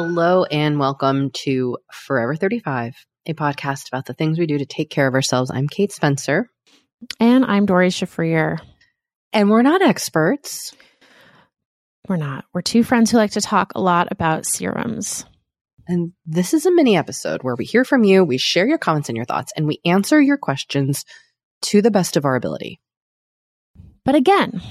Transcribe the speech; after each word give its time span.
Hello 0.00 0.44
and 0.44 0.78
welcome 0.78 1.32
to 1.42 1.76
Forever 1.92 2.36
35, 2.36 2.94
a 3.26 3.34
podcast 3.34 3.88
about 3.88 4.06
the 4.06 4.14
things 4.14 4.38
we 4.38 4.46
do 4.46 4.56
to 4.56 4.64
take 4.64 4.90
care 4.90 5.08
of 5.08 5.14
ourselves. 5.14 5.50
I'm 5.52 5.66
Kate 5.66 5.90
Spencer, 5.90 6.48
and 7.18 7.44
I'm 7.44 7.66
Doree 7.66 7.88
Shafrir. 7.88 8.60
and 9.32 9.50
we're 9.50 9.62
not 9.62 9.82
experts. 9.82 10.72
We're 12.08 12.14
not. 12.14 12.44
We're 12.54 12.62
two 12.62 12.84
friends 12.84 13.10
who 13.10 13.16
like 13.16 13.32
to 13.32 13.40
talk 13.40 13.72
a 13.74 13.80
lot 13.80 14.06
about 14.12 14.46
serums. 14.46 15.24
And 15.88 16.12
this 16.24 16.54
is 16.54 16.64
a 16.64 16.70
mini 16.72 16.96
episode 16.96 17.42
where 17.42 17.56
we 17.56 17.64
hear 17.64 17.84
from 17.84 18.04
you, 18.04 18.22
we 18.22 18.38
share 18.38 18.68
your 18.68 18.78
comments 18.78 19.08
and 19.08 19.16
your 19.16 19.26
thoughts, 19.26 19.52
and 19.56 19.66
we 19.66 19.80
answer 19.84 20.22
your 20.22 20.38
questions 20.38 21.04
to 21.62 21.82
the 21.82 21.90
best 21.90 22.16
of 22.16 22.24
our 22.24 22.36
ability. 22.36 22.78
But 24.04 24.14
again, 24.14 24.62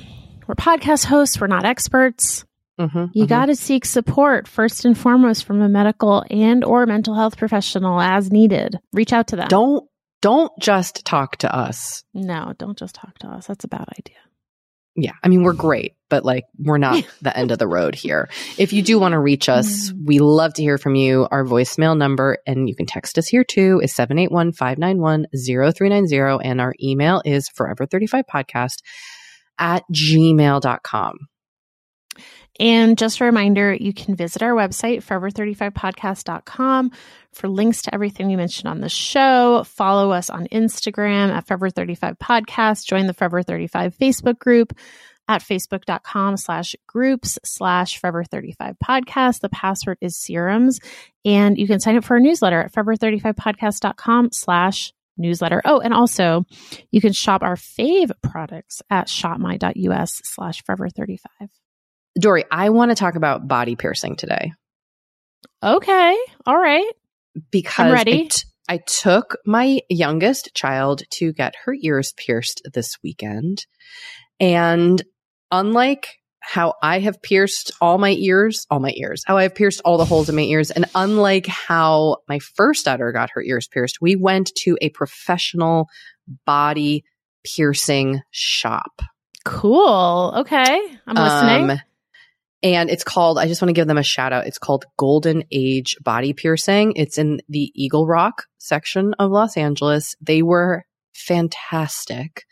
we're 0.48 0.56
podcast 0.56 1.04
hosts, 1.04 1.38
we're 1.42 1.48
not 1.48 1.66
experts. 1.66 2.46
Mm-hmm, 2.80 3.06
You 3.14 3.26
got 3.26 3.48
to 3.48 3.56
seek 3.56 3.86
support 3.86 4.48
first 4.48 4.86
and 4.86 4.96
foremost 4.98 5.46
from 5.46 5.62
a 5.62 5.70
medical 5.70 6.24
and 6.30 6.64
or 6.64 6.86
mental 6.86 7.16
health 7.16 7.38
professional 7.38 8.00
as 8.00 8.32
needed. 8.32 8.78
Reach 8.94 9.14
out 9.14 9.28
to 9.30 9.36
them. 9.36 9.48
don't 9.48 9.88
don't 10.22 10.52
just 10.60 11.06
talk 11.06 11.38
to 11.38 11.56
us. 11.56 12.04
No, 12.14 12.54
don't 12.58 12.78
just 12.78 12.96
talk 12.96 13.18
to 13.20 13.28
us. 13.28 13.48
That's 13.48 13.66
a 13.66 13.68
bad 13.68 13.86
idea. 14.00 14.16
Yeah, 15.00 15.12
I 15.24 15.28
mean 15.28 15.44
we're 15.44 15.54
great, 15.54 15.94
but 16.10 16.26
like 16.26 16.46
we're 16.58 16.80
not 16.80 17.04
the 17.22 17.38
end 17.38 17.52
of 17.52 17.60
the 17.60 17.68
road 17.68 17.94
here. 17.94 18.30
If 18.58 18.74
you 18.74 18.82
do 18.82 18.98
want 18.98 19.12
to 19.14 19.20
reach 19.20 19.48
us, 19.48 19.94
we 20.04 20.18
love 20.18 20.56
to 20.56 20.64
hear 20.64 20.80
from 20.80 20.96
you. 20.96 21.28
Our 21.30 21.46
voicemail 21.46 21.96
number, 21.96 22.40
and 22.48 22.68
you 22.68 22.76
can 22.76 22.88
text 22.88 23.20
us 23.20 23.28
here 23.28 23.44
too, 23.44 23.80
is 23.84 23.94
781-591-0390. 23.96 26.42
And 26.44 26.60
our 26.62 26.74
email 26.82 27.22
is 27.26 27.48
forever35podcast 27.50 28.78
at 29.60 29.84
gmail.com. 29.94 31.18
And 32.60 32.98
just 32.98 33.20
a 33.20 33.26
reminder, 33.26 33.74
you 33.74 33.94
can 33.94 34.16
visit 34.16 34.42
our 34.42 34.54
website, 34.54 35.04
forever35podcast.com, 35.04 36.92
for 37.34 37.48
links 37.48 37.84
to 37.84 37.94
everything 37.94 38.28
we 38.28 38.36
mentioned 38.36 38.68
on 38.68 38.82
the 38.82 38.90
show. 38.90 39.64
Follow 39.64 40.12
us 40.12 40.30
on 40.30 40.48
Instagram 40.48 41.30
at 41.30 41.46
Forever35Podcast. 41.46 42.86
Join 42.86 43.08
the 43.08 43.14
Forever 43.14 43.44
35 43.44 43.96
Facebook 43.96 44.40
group 44.40 44.74
at 45.28 45.42
facebook.com 45.42 46.38
slash 46.38 46.76
groups 46.88 47.38
slash 47.44 48.00
Forever35 48.02 48.78
Podcast. 48.84 49.42
The 49.42 49.50
password 49.50 49.98
is 50.02 50.18
serums. 50.18 50.80
And 51.26 51.58
you 51.58 51.68
can 51.68 51.80
sign 51.80 51.98
up 51.98 52.06
for 52.06 52.16
our 52.16 52.20
newsletter 52.20 52.62
at 52.62 52.74
Forever35Podcast.com 52.74 54.32
slash 54.32 54.94
newsletter. 55.18 55.62
Oh, 55.66 55.80
and 55.80 55.94
also 55.94 56.46
you 56.92 57.02
can 57.02 57.14
shop 57.14 57.44
our 57.44 57.56
fave 57.56 58.12
products 58.24 58.82
at 58.90 59.10
shopmy.us 59.10 60.22
slash 60.24 60.64
Forever35. 60.64 61.50
Doree, 62.20 62.46
I 62.52 62.70
want 62.70 62.92
to 62.92 62.96
talk 62.96 63.16
about 63.16 63.48
body 63.48 63.76
piercing 63.76 64.16
today 64.16 64.52
Okay. 65.64 66.18
All 66.46 66.58
right. 66.58 66.90
because 67.52 67.86
I'm 67.86 67.92
ready. 67.92 68.22
I, 68.22 68.28
t- 68.28 68.44
I 68.70 68.78
took 68.78 69.38
my 69.46 69.80
youngest 69.90 70.52
child 70.54 71.04
to 71.12 71.34
get 71.34 71.56
her 71.66 71.76
ears 71.82 72.14
pierced 72.18 72.62
this 72.74 72.98
weekend. 73.04 73.66
And 74.40 75.02
unlike 75.52 76.18
how 76.42 76.76
I 76.82 77.00
have 77.00 77.22
pierced 77.22 77.72
all 77.82 77.98
my 77.98 78.12
ears, 78.12 78.66
all 78.70 78.80
my 78.80 78.94
ears, 78.96 79.24
how 79.26 79.38
I've 79.38 79.56
pierced 79.56 79.82
all 79.84 79.98
the 79.98 80.06
holes 80.06 80.30
in 80.30 80.36
my 80.36 80.44
ears, 80.44 80.70
and 80.72 80.86
unlike 80.96 81.48
how 81.48 82.18
my 82.30 82.40
first 82.40 82.86
daughter 82.86 83.12
got 83.12 83.32
her 83.34 83.42
ears 83.42 83.68
pierced, 83.68 83.98
we 84.00 84.16
went 84.16 84.52
to 84.64 84.78
a 84.82 84.90
professional 84.90 85.88
body 86.46 87.04
piercing 87.44 88.22
shop. 88.32 89.02
Cool. 89.44 90.34
Okay. 90.38 90.80
I'm 91.08 91.16
listening. 91.16 91.72
Um, 91.72 91.80
and 92.64 92.90
it's 92.90 93.04
called, 93.04 93.38
I 93.38 93.48
just 93.48 93.62
want 93.62 93.70
to 93.70 93.74
give 93.74 93.88
them 93.88 93.98
a 93.98 94.04
shout 94.04 94.34
out. 94.34 94.48
It's 94.48 94.58
called 94.58 94.86
Golden 94.98 95.44
Age 95.52 95.96
Body 96.04 96.34
Piercing. 96.34 96.94
It's 96.96 97.18
in 97.18 97.40
the 97.50 97.72
Eagle 97.76 98.08
Rock 98.08 98.44
section 98.58 99.14
of 99.20 99.32
Los 99.32 99.58
Angeles. 99.58 100.16
They 100.22 100.42
were 100.42 100.84
fantastic. 101.14 102.46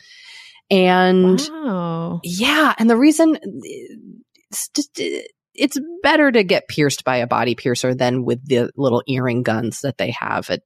And 0.70 1.40
wow. 1.52 2.20
yeah, 2.24 2.74
and 2.80 2.90
the 2.90 2.98
reason 2.98 3.38
it's 4.50 4.70
just 4.70 5.00
it's 5.54 5.78
better 6.02 6.32
to 6.32 6.44
get 6.44 6.68
pierced 6.68 7.04
by 7.04 7.18
a 7.18 7.28
body 7.28 7.56
piercer 7.56 7.94
than 7.94 8.26
with 8.26 8.46
the 8.48 8.72
little 8.76 9.04
earring 9.08 9.44
guns 9.44 9.82
that 9.82 9.98
they 9.98 10.12
have 10.20 10.50
at 10.50 10.62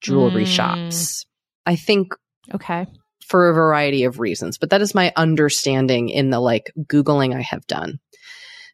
jewelry 0.00 0.44
Mm. 0.44 0.46
shops. 0.46 1.26
I 1.66 1.76
think 1.76 2.14
Okay. 2.52 2.86
for 3.26 3.50
a 3.50 3.54
variety 3.54 4.04
of 4.04 4.18
reasons, 4.18 4.56
but 4.58 4.70
that 4.70 4.80
is 4.80 4.94
my 4.94 5.12
understanding 5.16 6.08
in 6.08 6.30
the 6.30 6.40
like 6.40 6.72
Googling 6.78 7.36
I 7.36 7.42
have 7.42 7.66
done. 7.66 7.98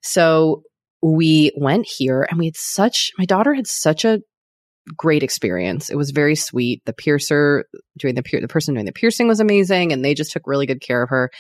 So 0.03 0.63
we 1.03 1.53
went 1.57 1.87
here 1.87 2.27
and 2.29 2.39
we 2.39 2.47
had 2.47 2.57
such, 2.57 3.11
my 3.19 3.25
daughter 3.25 3.55
had 3.55 3.67
such 3.67 4.05
a 4.05 4.21
great 4.97 5.23
experience. 5.23 5.91
It 5.91 5.97
was 5.97 6.11
very 6.11 6.37
sweet. 6.37 6.83
The 6.87 6.93
piercer 6.93 7.65
doing 7.99 8.15
the, 8.15 8.23
pier- 8.23 8.41
the 8.41 8.49
person 8.49 8.75
doing 8.75 8.87
the 8.87 8.93
piercing 8.93 9.29
was 9.29 9.41
amazing 9.41 9.93
and 9.93 10.05
they 10.05 10.15
just 10.15 10.33
took 10.33 10.47
really 10.47 10.67
good 10.67 10.81
care 10.81 11.03
of 11.03 11.11
her. 11.11 11.31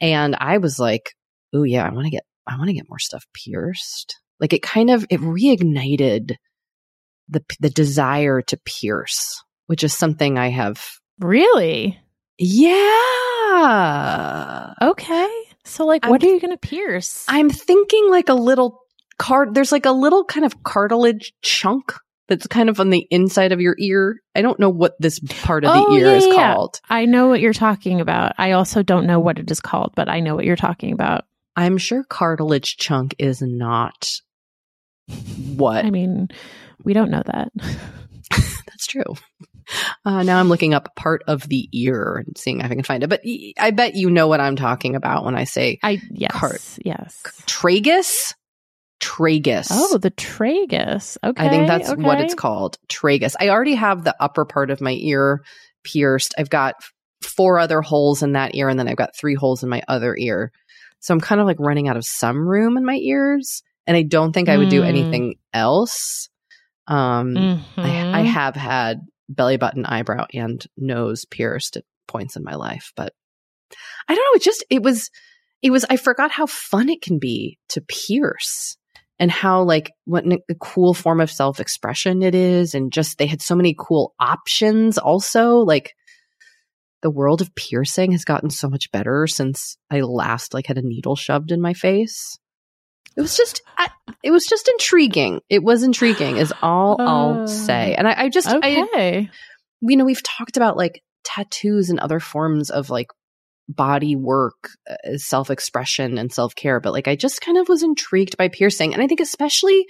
And 0.00 0.36
I 0.38 0.58
was 0.58 0.78
like, 0.78 1.10
oh 1.54 1.62
yeah, 1.62 1.86
I 1.86 1.90
want 1.90 2.04
to 2.06 2.10
get, 2.10 2.24
I 2.46 2.56
want 2.56 2.68
to 2.68 2.74
get 2.74 2.88
more 2.88 2.98
stuff 2.98 3.24
pierced. 3.32 4.16
Like 4.40 4.52
it 4.52 4.62
kind 4.62 4.90
of, 4.90 5.06
it 5.10 5.20
reignited 5.20 6.36
the, 7.28 7.42
the 7.60 7.70
desire 7.70 8.42
to 8.42 8.58
pierce, 8.64 9.42
which 9.66 9.82
is 9.84 9.94
something 9.94 10.36
I 10.36 10.50
have 10.50 10.82
Really? 11.20 11.98
yeah. 12.38 12.74
Okay. 14.82 15.30
So, 15.64 15.86
like, 15.86 16.04
I'm- 16.04 16.10
what 16.10 16.22
are 16.22 16.26
you 16.26 16.40
going 16.40 16.50
to 16.52 16.56
pierce? 16.58 17.24
I'm 17.28 17.50
thinking 17.50 18.10
like 18.10 18.28
a 18.28 18.34
little 18.34 18.80
card. 19.18 19.54
There's 19.54 19.72
like 19.72 19.86
a 19.86 19.92
little 19.92 20.24
kind 20.24 20.44
of 20.44 20.62
cartilage 20.62 21.32
chunk 21.42 21.94
that's 22.28 22.46
kind 22.46 22.68
of 22.68 22.80
on 22.80 22.90
the 22.90 23.06
inside 23.10 23.52
of 23.52 23.60
your 23.60 23.76
ear. 23.78 24.20
I 24.34 24.42
don't 24.42 24.58
know 24.58 24.70
what 24.70 24.94
this 24.98 25.20
part 25.20 25.64
of 25.64 25.72
the 25.72 25.84
Oh, 25.86 25.94
ear 25.96 26.06
yeah, 26.06 26.12
is 26.16 26.26
yeah. 26.26 26.54
called. 26.54 26.80
I 26.88 27.04
know 27.04 27.28
what 27.28 27.40
you're 27.40 27.52
talking 27.52 28.00
about. 28.00 28.32
I 28.38 28.52
also 28.52 28.82
don't 28.82 29.06
know 29.06 29.20
what 29.20 29.38
it 29.38 29.50
is 29.50 29.60
called, 29.60 29.92
but 29.94 30.08
I 30.08 30.20
know 30.20 30.34
what 30.34 30.44
you're 30.44 30.56
talking 30.56 30.92
about. 30.92 31.24
I'm 31.56 31.78
sure 31.78 32.02
cartilage 32.04 32.76
chunk 32.78 33.14
is 33.18 33.40
not 33.42 34.08
what. 35.56 35.84
I 35.84 35.90
mean, 35.90 36.28
we 36.82 36.94
don't 36.94 37.10
know 37.10 37.22
that. 37.26 37.52
That's 38.30 38.86
true. 38.88 39.04
Uh, 40.06 40.22
now 40.22 40.38
I'm 40.38 40.50
looking 40.50 40.74
up 40.74 40.94
part 40.96 41.22
of 41.26 41.48
the 41.48 41.66
ear 41.72 42.22
and 42.26 42.36
seeing 42.36 42.60
if 42.60 42.66
I 42.66 42.74
can 42.74 42.82
find 42.82 43.02
it. 43.02 43.08
But 43.08 43.22
I 43.58 43.70
bet 43.70 43.94
you 43.94 44.10
know 44.10 44.28
what 44.28 44.38
I'm 44.40 44.54
talking 44.54 44.96
about 44.96 45.24
when 45.24 45.34
I 45.34 45.44
say 45.44 45.78
I 45.82 45.98
yes, 46.10 46.30
Cart- 46.32 46.78
yes. 46.84 47.22
tragus. 47.46 48.34
Tragus. 49.00 49.68
Oh, 49.70 49.98
the 49.98 50.10
tragus. 50.10 51.16
Okay, 51.24 51.42
I 51.42 51.48
think 51.48 51.66
that's 51.68 51.90
what 51.96 52.20
it's 52.20 52.34
called. 52.34 52.78
Tragus. 52.88 53.34
I 53.40 53.48
already 53.48 53.74
have 53.74 54.04
the 54.04 54.14
upper 54.20 54.44
part 54.44 54.70
of 54.70 54.80
my 54.80 54.92
ear 54.92 55.42
pierced. 55.82 56.34
I've 56.38 56.50
got 56.50 56.74
four 57.22 57.58
other 57.58 57.80
holes 57.82 58.22
in 58.22 58.32
that 58.32 58.54
ear, 58.54 58.68
and 58.68 58.78
then 58.78 58.88
I've 58.88 58.96
got 58.96 59.16
three 59.16 59.34
holes 59.34 59.62
in 59.62 59.68
my 59.68 59.82
other 59.88 60.14
ear. 60.16 60.52
So 61.00 61.12
I'm 61.12 61.20
kind 61.20 61.40
of 61.40 61.46
like 61.46 61.60
running 61.60 61.88
out 61.88 61.96
of 61.96 62.04
some 62.04 62.46
room 62.48 62.76
in 62.76 62.84
my 62.84 62.96
ears, 62.96 63.62
and 63.86 63.96
I 63.96 64.02
don't 64.02 64.32
think 64.32 64.48
I 64.48 64.56
would 64.56 64.68
do 64.70 64.82
Mm. 64.82 64.88
anything 64.88 65.34
else. 65.52 66.28
Um, 66.86 67.62
I, 67.78 68.20
I 68.20 68.22
Mhm. 68.22 68.26
have 68.26 68.56
had 68.56 69.00
belly 69.28 69.56
button, 69.56 69.86
eyebrow, 69.86 70.26
and 70.32 70.64
nose 70.76 71.24
pierced 71.24 71.76
at 71.76 71.84
points 72.06 72.36
in 72.36 72.44
my 72.44 72.54
life, 72.54 72.92
but 72.96 73.12
I 74.08 74.14
don't 74.14 74.24
know. 74.24 74.36
It 74.36 74.42
just 74.42 74.64
it 74.70 74.82
was 74.82 75.10
it 75.62 75.70
was. 75.70 75.84
I 75.88 75.96
forgot 75.96 76.30
how 76.30 76.46
fun 76.46 76.88
it 76.88 77.02
can 77.02 77.18
be 77.18 77.58
to 77.70 77.80
pierce 77.80 78.76
and 79.18 79.30
how 79.30 79.62
like 79.62 79.92
what 80.04 80.24
a 80.26 80.54
cool 80.60 80.94
form 80.94 81.20
of 81.20 81.30
self 81.30 81.60
expression 81.60 82.22
it 82.22 82.34
is, 82.34 82.74
and 82.74 82.92
just 82.92 83.18
they 83.18 83.26
had 83.26 83.42
so 83.42 83.54
many 83.54 83.74
cool 83.78 84.14
options. 84.20 84.98
Also, 84.98 85.58
like 85.58 85.94
the 87.02 87.10
world 87.10 87.40
of 87.40 87.54
piercing 87.54 88.12
has 88.12 88.24
gotten 88.24 88.50
so 88.50 88.68
much 88.68 88.90
better 88.90 89.26
since 89.26 89.76
I 89.90 90.00
last 90.00 90.54
like 90.54 90.66
had 90.66 90.78
a 90.78 90.82
needle 90.82 91.16
shoved 91.16 91.52
in 91.52 91.60
my 91.60 91.74
face. 91.74 92.38
It 93.16 93.20
was 93.20 93.36
just, 93.36 93.62
I, 93.78 93.90
it 94.22 94.30
was 94.30 94.46
just 94.46 94.68
intriguing. 94.68 95.40
It 95.48 95.62
was 95.62 95.82
intriguing, 95.82 96.36
is 96.36 96.52
all 96.62 97.00
Uh, 97.00 97.04
I'll 97.40 97.46
say. 97.46 97.94
And 97.94 98.08
I, 98.08 98.24
I 98.24 98.28
just, 98.28 98.48
I, 98.48 98.82
okay. 98.82 99.30
you 99.80 99.96
know, 99.96 100.04
we've 100.04 100.22
talked 100.22 100.56
about 100.56 100.76
like 100.76 101.02
tattoos 101.24 101.90
and 101.90 102.00
other 102.00 102.20
forms 102.20 102.70
of 102.70 102.90
like 102.90 103.08
body 103.68 104.16
work, 104.16 104.70
uh, 104.88 105.16
self 105.16 105.50
expression, 105.50 106.18
and 106.18 106.32
self 106.32 106.54
care. 106.54 106.80
But 106.80 106.92
like, 106.92 107.08
I 107.08 107.16
just 107.16 107.40
kind 107.40 107.58
of 107.58 107.68
was 107.68 107.82
intrigued 107.82 108.36
by 108.36 108.48
piercing. 108.48 108.94
And 108.94 109.02
I 109.02 109.06
think 109.06 109.20
especially 109.20 109.86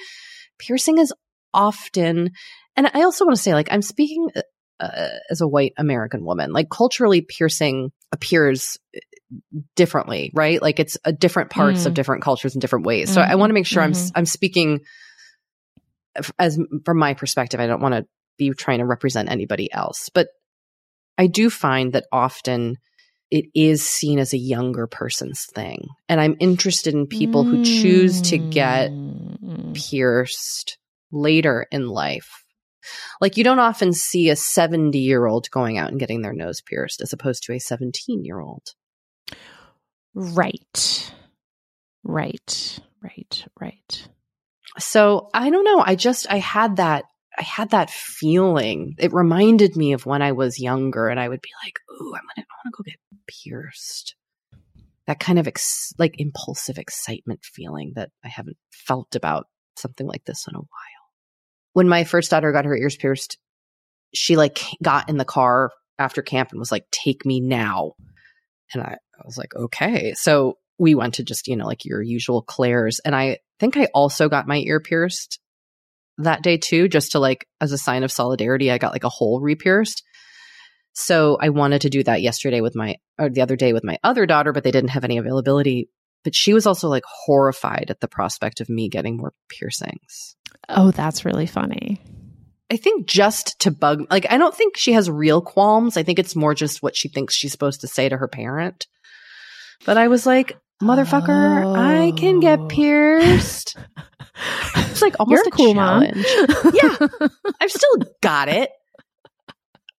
piercing 0.59 0.99
is 0.99 1.13
often, 1.53 2.31
and 2.77 2.91
I 2.93 3.03
also 3.03 3.25
want 3.25 3.37
to 3.37 3.43
say, 3.43 3.55
like, 3.55 3.69
I'm 3.71 3.83
speaking 3.83 4.31
uh, 4.81 5.09
as 5.31 5.41
a 5.41 5.49
white 5.49 5.73
American 5.77 6.25
woman, 6.25 6.53
like, 6.53 6.69
culturally, 6.71 7.21
piercing 7.21 7.93
appears 8.13 8.79
differently, 9.77 10.31
right? 10.35 10.61
Like, 10.61 10.79
it's 10.81 10.97
uh, 11.05 11.13
different 11.13 11.51
parts 11.51 11.83
Mm. 11.83 11.87
of 11.87 11.95
different 11.95 12.23
cultures 12.23 12.55
in 12.55 12.61
different 12.61 12.87
ways. 12.87 13.11
So 13.13 13.21
I 13.21 13.31
Mhm, 13.35 13.39
want 13.39 13.51
to 13.51 13.55
make 13.55 13.67
sure 13.67 13.83
I'm, 13.83 13.91
mhm. 13.93 13.95
s- 13.95 14.13
I'm 14.15 14.27
speaking 14.27 14.81
f- 16.17 16.33
as 16.39 16.59
from 16.85 16.99
my 16.99 17.15
perspective. 17.15 17.61
I 17.61 17.67
don't 17.67 17.81
want 17.83 17.95
to 17.95 18.07
be 18.39 18.51
trying 18.51 18.79
to 18.79 18.85
represent 18.87 19.31
anybody 19.31 19.73
else. 19.73 20.11
But 20.13 20.29
I 21.19 21.27
do 21.29 21.51
find 21.51 21.93
that 21.93 22.07
often 22.13 22.77
it 23.31 23.47
is 23.55 23.85
seen 23.85 24.19
as 24.19 24.33
a 24.33 24.39
younger 24.39 24.87
person's 24.87 25.47
thing. 25.47 25.89
And 26.09 26.21
I'm 26.21 26.37
interested 26.41 26.95
in 26.95 27.07
people 27.07 27.45
who 27.45 27.59
choose 27.63 28.21
to 28.23 28.39
get 28.39 28.91
Mm. 29.45 29.75
pierced 29.75 30.79
later 31.11 31.67
in 31.71 31.89
life. 31.89 32.44
Like 33.21 33.37
you 33.37 33.45
don't 33.45 33.59
often 33.59 33.93
see 33.93 34.31
a 34.31 34.37
70 34.37 34.99
year 34.99 35.27
old 35.27 35.51
going 35.51 35.79
out 35.79 35.91
and 35.91 36.01
getting 36.01 36.23
their 36.23 36.33
nose 36.33 36.61
pierced 36.61 37.01
as 37.01 37.13
opposed 37.13 37.43
to 37.45 37.53
a 37.53 37.59
17 37.59 38.25
year 38.25 38.41
old. 38.41 38.69
Right. 40.15 41.13
Right. 42.03 42.79
Right. 43.03 43.45
Right. 43.61 44.09
So 44.79 45.29
I 45.35 45.51
don't 45.51 45.65
know. 45.65 45.83
I 45.85 45.95
just, 45.95 46.27
I 46.31 46.39
had 46.39 46.77
that, 46.77 47.05
I 47.37 47.43
had 47.43 47.71
that 47.71 47.91
feeling. 47.91 48.95
It 48.99 49.13
reminded 49.13 49.77
me 49.77 49.93
of 49.93 50.07
when 50.07 50.23
I 50.23 50.33
was 50.33 50.61
younger 50.61 51.09
and 51.09 51.19
I 51.19 51.29
would 51.29 51.43
be 51.43 51.51
like, 51.65 51.79
ooh, 51.91 52.15
I'm 52.15 52.23
going 52.23 52.37
to, 52.37 52.43
I 52.43 52.55
want 52.65 52.67
to 52.67 52.77
go 52.77 52.83
get 52.85 52.99
pierced. 53.27 54.15
That 55.07 55.21
kind 55.21 55.39
of 55.39 55.47
ex- 55.47 55.93
like 55.99 56.15
impulsive 56.19 56.79
excitement 56.79 57.41
feeling 57.45 57.93
that 57.97 58.11
I 58.25 58.29
haven't 58.29 58.57
felt 58.71 59.15
about 59.15 59.49
something 59.77 60.07
like 60.07 60.25
this 60.25 60.47
in 60.49 60.55
a 60.55 60.59
while. 60.59 61.04
When 61.75 61.89
my 61.89 62.05
first 62.05 62.31
daughter 62.31 62.51
got 62.53 62.65
her 62.65 62.77
ears 62.77 62.97
pierced, 62.97 63.37
she 64.15 64.37
like 64.37 64.65
got 64.83 65.09
in 65.11 65.19
the 65.19 65.25
car 65.25 65.71
after 65.99 66.23
camp 66.23 66.51
and 66.51 66.59
was 66.59 66.73
like, 66.73 66.87
take 66.91 67.27
me 67.27 67.41
now. 67.41 67.93
And 68.73 68.83
I, 68.83 68.97
I 68.97 69.23
was 69.25 69.37
like, 69.37 69.55
okay. 69.55 70.15
So 70.15 70.57
we 70.79 70.95
went 70.95 71.15
to 71.15 71.25
just, 71.25 71.47
you 71.47 71.57
know, 71.57 71.67
like 71.67 71.85
your 71.85 72.01
usual 72.01 72.43
Claire's. 72.43 73.01
And 73.01 73.15
I 73.15 73.39
think 73.61 73.77
I 73.77 73.89
also 73.95 74.29
got 74.29 74.49
my 74.49 74.59
ear 74.59 74.81
pierced 74.81 75.41
that 76.19 76.43
day 76.43 76.57
too, 76.57 76.89
just 76.89 77.13
to 77.13 77.19
like, 77.19 77.47
as 77.61 77.73
a 77.73 77.79
sign 77.79 78.05
of 78.05 78.13
solidarity, 78.13 78.71
I 78.71 78.79
got 78.79 78.93
like 78.93 79.05
a 79.05 79.09
hole 79.09 79.41
re-pierced. 79.41 80.03
So 80.93 81.37
I 81.41 81.49
wanted 81.49 81.83
to 81.83 81.91
do 81.91 82.05
that 82.05 82.23
yesterday 82.23 82.61
with 82.61 82.77
my, 82.77 82.97
or 83.19 83.29
the 83.31 83.43
other 83.43 83.57
day 83.57 83.73
with 83.73 83.83
my 83.83 83.99
other 84.05 84.27
daughter, 84.27 84.53
but 84.53 84.63
they 84.63 84.71
didn't 84.71 84.91
have 84.91 85.05
any 85.05 85.19
availability. 85.19 85.89
But 86.23 86.37
she 86.37 86.55
was 86.55 86.67
also 86.67 86.89
like 86.89 87.03
horrified 87.05 87.87
at 87.91 88.01
the 88.01 88.09
prospect 88.09 88.61
of 88.61 88.69
me 88.69 88.89
getting 88.89 89.17
more 89.17 89.33
piercings. 89.49 90.37
Oh, 90.69 90.91
that's 90.91 91.25
really 91.25 91.47
funny. 91.47 92.01
I 92.73 92.77
think 92.77 93.07
just 93.07 93.59
to 93.61 93.71
bug, 93.71 94.07
like, 94.11 94.27
I 94.31 94.39
don't 94.39 94.55
think 94.55 94.77
she 94.77 94.93
has 94.95 95.11
real 95.11 95.41
qualms. 95.43 95.97
I 95.97 96.03
think 96.03 96.19
it's 96.19 96.35
more 96.35 96.55
just 96.55 96.83
what 96.83 96.97
she 96.97 97.09
thinks 97.09 97.35
she's 97.37 97.53
supposed 97.53 97.83
to 97.83 97.87
say 97.89 98.09
to 98.09 98.17
her 98.17 98.27
parent. 98.29 98.87
But 99.85 99.97
I 99.99 100.09
was 100.09 100.25
like, 100.27 100.59
motherfucker, 100.83 101.77
I 101.77 102.13
can 102.17 102.37
Oh. 102.37 102.41
get 102.41 102.69
pierced. 102.69 103.77
It's 104.77 105.01
like 105.03 105.15
almost 105.21 105.45
You're 105.45 105.49
a 105.49 105.51
cool, 105.53 105.75
Mom. 105.75 106.03
yeah, 106.05 106.97
I've 107.61 107.71
still 107.71 107.97
got 108.21 108.49
it. 108.49 108.69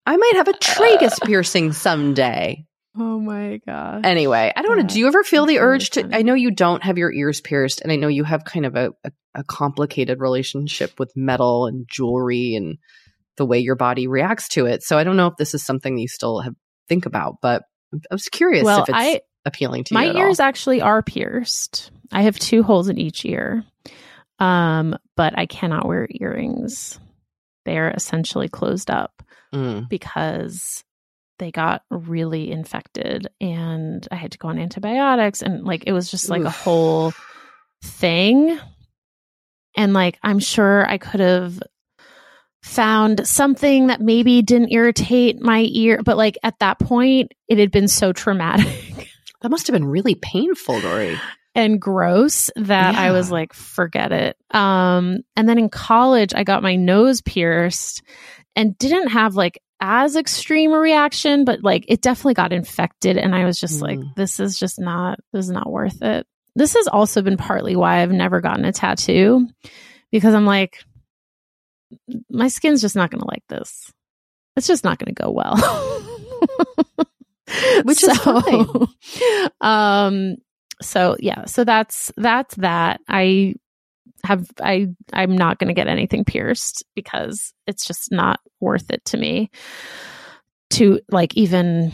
I 0.06 0.18
might 0.18 0.34
have 0.36 0.48
a 0.50 0.54
tragus 0.60 1.22
piercing 1.24 1.72
someday. 1.72 2.66
Oh 2.98 3.20
my 3.20 3.60
god. 3.66 4.06
Anyway, 4.06 4.52
I 4.56 4.62
don't 4.62 4.78
know. 4.78 4.84
Do 4.88 5.00
you 5.00 5.08
ever 5.08 5.24
feel 5.24 5.46
the 5.46 5.56
is 5.56 5.60
really 5.60 5.74
urge 5.76 5.90
to? 5.92 6.10
I 6.14 6.22
know 6.22 6.34
you 6.34 6.52
don't 6.52 6.84
have 6.84 6.98
your 6.98 7.12
ears 7.12 7.42
pierced, 7.42 7.82
and 7.82 7.92
I 7.92 7.96
know 7.98 8.08
you 8.08 8.24
have 8.24 8.46
kind 8.46 8.66
of 8.66 8.76
a, 8.76 8.92
a, 9.04 9.12
a 9.36 9.44
complicated 9.44 10.20
relationship 10.22 10.98
with 11.00 11.12
metal 11.16 11.66
and 11.68 11.86
jewelry 11.90 12.56
and 12.56 12.78
the 13.38 13.46
way 13.46 13.60
your 13.60 13.76
body 13.76 14.08
reacts 14.08 14.48
to 14.50 14.66
it. 14.66 14.82
So 14.84 14.98
I 14.98 15.04
don't 15.04 15.18
know 15.18 15.28
if 15.28 15.36
this 15.38 15.54
is 15.54 15.66
something 15.66 15.98
you 15.98 16.08
still 16.08 16.40
have 16.40 16.56
think 16.88 17.06
about, 17.06 17.36
but 17.42 17.64
I 17.94 18.14
was 18.14 18.30
curious 18.30 18.64
well, 18.64 18.84
if 18.84 18.90
it's 18.90 18.98
I 18.98 19.22
appealing 19.46 19.84
to 19.86 19.94
my 19.94 20.06
you. 20.06 20.14
My 20.14 20.20
ears 20.20 20.40
all. 20.40 20.46
actually 20.46 20.82
are 20.82 21.02
pierced. 21.04 21.92
I 22.12 22.22
have 22.22 22.40
two 22.40 22.64
holes 22.64 22.88
in 22.88 22.98
each 22.98 23.26
ear. 23.26 23.64
Um, 24.40 24.98
but 25.16 25.38
I 25.38 25.46
cannot 25.46 25.88
wear 25.88 26.08
earrings. 26.10 27.00
They're 27.66 27.90
essentially 27.92 28.48
closed 28.50 28.90
up 28.90 29.12
Mm. 29.54 29.88
because 29.88 30.84
they 31.40 31.52
got 31.52 31.84
really 31.90 32.52
infected 32.52 33.28
and 33.42 34.08
I 34.12 34.16
had 34.16 34.32
to 34.34 34.38
go 34.38 34.48
on 34.48 34.60
antibiotics 34.60 35.42
and 35.42 35.64
like 35.64 35.84
it 35.88 35.92
was 35.94 36.10
just 36.10 36.30
like 36.30 36.44
a 36.44 36.50
whole 36.50 37.14
thing. 37.84 38.58
And 39.78 39.94
like 39.94 40.18
I'm 40.24 40.40
sure 40.40 40.86
I 40.90 40.98
could 40.98 41.20
have 41.20 41.62
found 42.64 43.28
something 43.28 43.88
that 43.88 44.02
maybe 44.02 44.42
didn't 44.42 44.72
irritate 44.72 45.40
my 45.42 45.68
ear, 45.70 46.00
but 46.04 46.18
like 46.18 46.38
at 46.44 46.58
that 46.60 46.80
point, 46.80 47.34
it 47.48 47.60
had 47.60 47.72
been 47.72 47.88
so 47.88 48.14
traumatic. 48.14 48.68
That 49.42 49.50
must 49.50 49.68
have 49.68 49.76
been 49.76 49.86
really 49.86 50.16
painful, 50.16 50.80
Doree. 50.82 51.20
and 51.54 51.80
gross 51.80 52.50
that 52.56 52.96
I 52.96 53.12
was 53.12 53.30
like, 53.30 53.54
forget 53.54 54.12
it. 54.12 54.38
Um, 54.50 55.20
and 55.36 55.48
then 55.48 55.60
in 55.60 55.70
college, 55.70 56.34
I 56.34 56.44
got 56.44 56.64
my 56.64 56.76
nose 56.78 57.22
pierced 57.22 58.02
and 58.56 58.76
didn't 58.80 59.10
have 59.10 59.36
like 59.36 59.62
as 59.86 60.16
extreme 60.16 60.74
a 60.74 60.80
reaction, 60.80 61.46
but 61.46 61.64
like 61.64 61.86
it 61.88 62.02
definitely 62.02 62.34
got 62.34 62.54
infected. 62.54 63.18
And 63.18 63.36
I 63.36 63.46
was 63.46 63.60
just 63.60 63.82
like, 63.82 64.00
Mm. 64.00 64.16
this 64.16 64.40
is 64.40 64.58
just 64.60 64.80
not, 64.80 65.20
this 65.32 65.46
is 65.46 65.52
not 65.52 65.72
worth 65.72 66.02
it. 66.02 66.26
This 66.56 66.74
has 66.74 66.88
also 66.88 67.22
been 67.22 67.38
partly 67.38 67.76
why 67.76 68.02
I've 68.02 68.12
never 68.12 68.42
gotten 68.42 68.66
a 68.66 68.72
tattoo 68.72 69.48
because 70.12 70.34
I'm 70.34 70.46
like, 70.46 70.84
my 72.30 72.48
skin's 72.48 72.82
just 72.82 72.96
not 72.96 73.12
going 73.12 73.22
to 73.22 73.28
like 73.28 73.44
this. 73.50 73.92
It's 74.56 74.68
just 74.68 74.84
not 74.84 74.98
going 74.98 75.14
to 75.14 75.22
go 75.22 75.32
well. 75.32 75.56
Which 77.84 78.04
is 78.04 78.18
fine. 78.20 78.68
Um 79.62 80.36
so 80.82 81.16
yeah, 81.20 81.46
so 81.46 81.64
that's 81.64 82.12
that's 82.18 82.56
that. 82.56 83.00
I 83.08 83.56
have 84.26 84.46
I 84.62 84.88
I'm 85.14 85.36
not 85.36 85.60
going 85.60 85.68
to 85.70 85.74
get 85.74 85.88
anything 85.88 86.26
pierced 86.26 86.84
because 86.96 87.54
it's 87.68 87.86
just 87.86 88.12
not 88.12 88.40
worth 88.60 88.92
it 88.92 89.04
to 89.06 89.18
me 89.18 89.50
to 90.72 91.00
like 91.10 91.36
even 91.38 91.92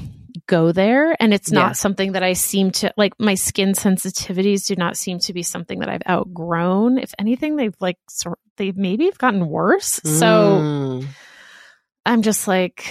go 0.48 0.72
there 0.72 1.16
and 1.20 1.34
it's 1.34 1.52
not 1.52 1.68
Yeah. 1.70 1.72
something 1.74 2.14
that 2.14 2.24
I 2.24 2.34
seem 2.34 2.72
to 2.72 2.94
like 2.96 3.14
my 3.20 3.36
skin 3.36 3.74
sensitivities 3.74 4.66
do 4.66 4.76
not 4.78 4.96
seem 4.96 5.20
to 5.20 5.34
be 5.34 5.44
something 5.44 5.80
that 5.80 5.90
I've 5.90 6.08
outgrown 6.10 6.98
if 6.98 7.14
anything 7.20 7.58
they've 7.58 7.76
like 7.82 7.98
sort 8.10 8.40
they've 8.58 8.78
maybe 8.78 9.06
have 9.06 9.18
gotten 9.18 9.48
worse 9.50 10.00
so 10.04 10.60
Mm. 10.62 11.08
I'm 12.06 12.22
just 12.24 12.48
like, 12.48 12.86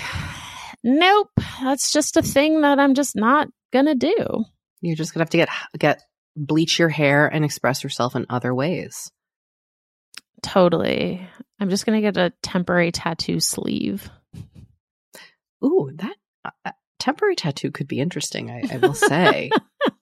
nope, 0.85 1.31
that's 1.61 1.93
just 1.93 2.17
a 2.17 2.23
thing 2.23 2.61
that 2.61 2.79
I'm 2.79 2.95
just 2.95 3.17
not 3.17 3.49
gonna 3.73 3.95
do. 3.97 4.45
you're 4.83 4.95
just 4.97 5.13
gonna 5.15 5.23
have 5.23 5.31
to 5.31 5.37
get 5.39 5.49
get 5.79 6.03
bleach 6.37 6.79
your 6.79 6.89
hair 6.91 7.27
and 7.27 7.45
express 7.45 7.83
yourself 7.83 8.15
in 8.15 8.27
other 8.31 8.55
ways. 8.55 9.11
Totally. 10.43 11.27
I'm 11.59 11.71
just 11.71 11.87
gonna 11.87 12.01
get 12.01 12.17
a 12.17 12.33
temporary 12.43 12.93
tattoo 12.93 13.41
sleeve. 13.41 14.09
Ooh, 15.65 15.91
that 15.97 16.17
uh, 16.45 16.51
uh, 16.65 16.73
temporary 16.99 17.37
tattoo 17.37 17.71
could 17.71 17.89
be 17.89 18.01
interesting. 18.01 18.51
I, 18.51 18.63
I 18.75 18.77
will 18.79 18.95
say. 18.95 19.51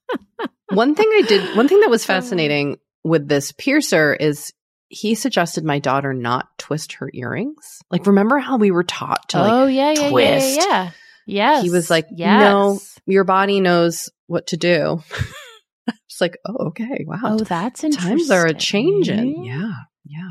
one 0.73 0.95
thing 0.95 1.09
I 1.09 1.23
did, 1.23 1.57
one 1.57 1.69
thing 1.69 1.81
that 1.81 1.91
was 1.91 2.05
fascinating 2.05 2.79
with 3.03 3.29
this 3.29 3.53
piercer 3.53 4.15
is 4.15 4.53
he 4.89 5.15
suggested 5.15 5.65
my 5.65 5.79
daughter 5.79 6.15
not 6.15 6.47
twist 6.59 6.95
her 6.95 7.11
earrings. 7.13 7.83
Like, 7.91 8.07
remember 8.07 8.39
how 8.39 8.57
we 8.57 8.71
were 8.71 8.85
taught 8.85 9.31
to 9.31 9.41
like 9.41 9.53
oh 9.53 9.67
yeah, 9.67 9.93
yeah, 9.93 10.09
yeah, 10.09 10.39
yeah, 10.39 10.57
yeah. 10.57 10.91
Yes. 11.29 11.63
He 11.63 11.71
was 11.71 11.91
like, 11.91 12.07
yes. 12.11 12.41
no, 12.41 12.81
your 13.05 13.25
body 13.25 13.61
knows 13.61 14.09
what 14.29 14.47
to 14.49 14.57
do. 14.57 15.03
it's 15.87 16.23
like, 16.23 16.39
oh, 16.47 16.69
okay, 16.69 17.05
wow. 17.07 17.19
Oh, 17.23 17.39
that's 17.39 17.85
interesting. 17.85 18.17
Times 18.17 18.31
are 18.31 18.47
a 18.47 18.55
changing. 18.55 19.45
Yeah, 19.45 19.73
yeah. 20.09 20.31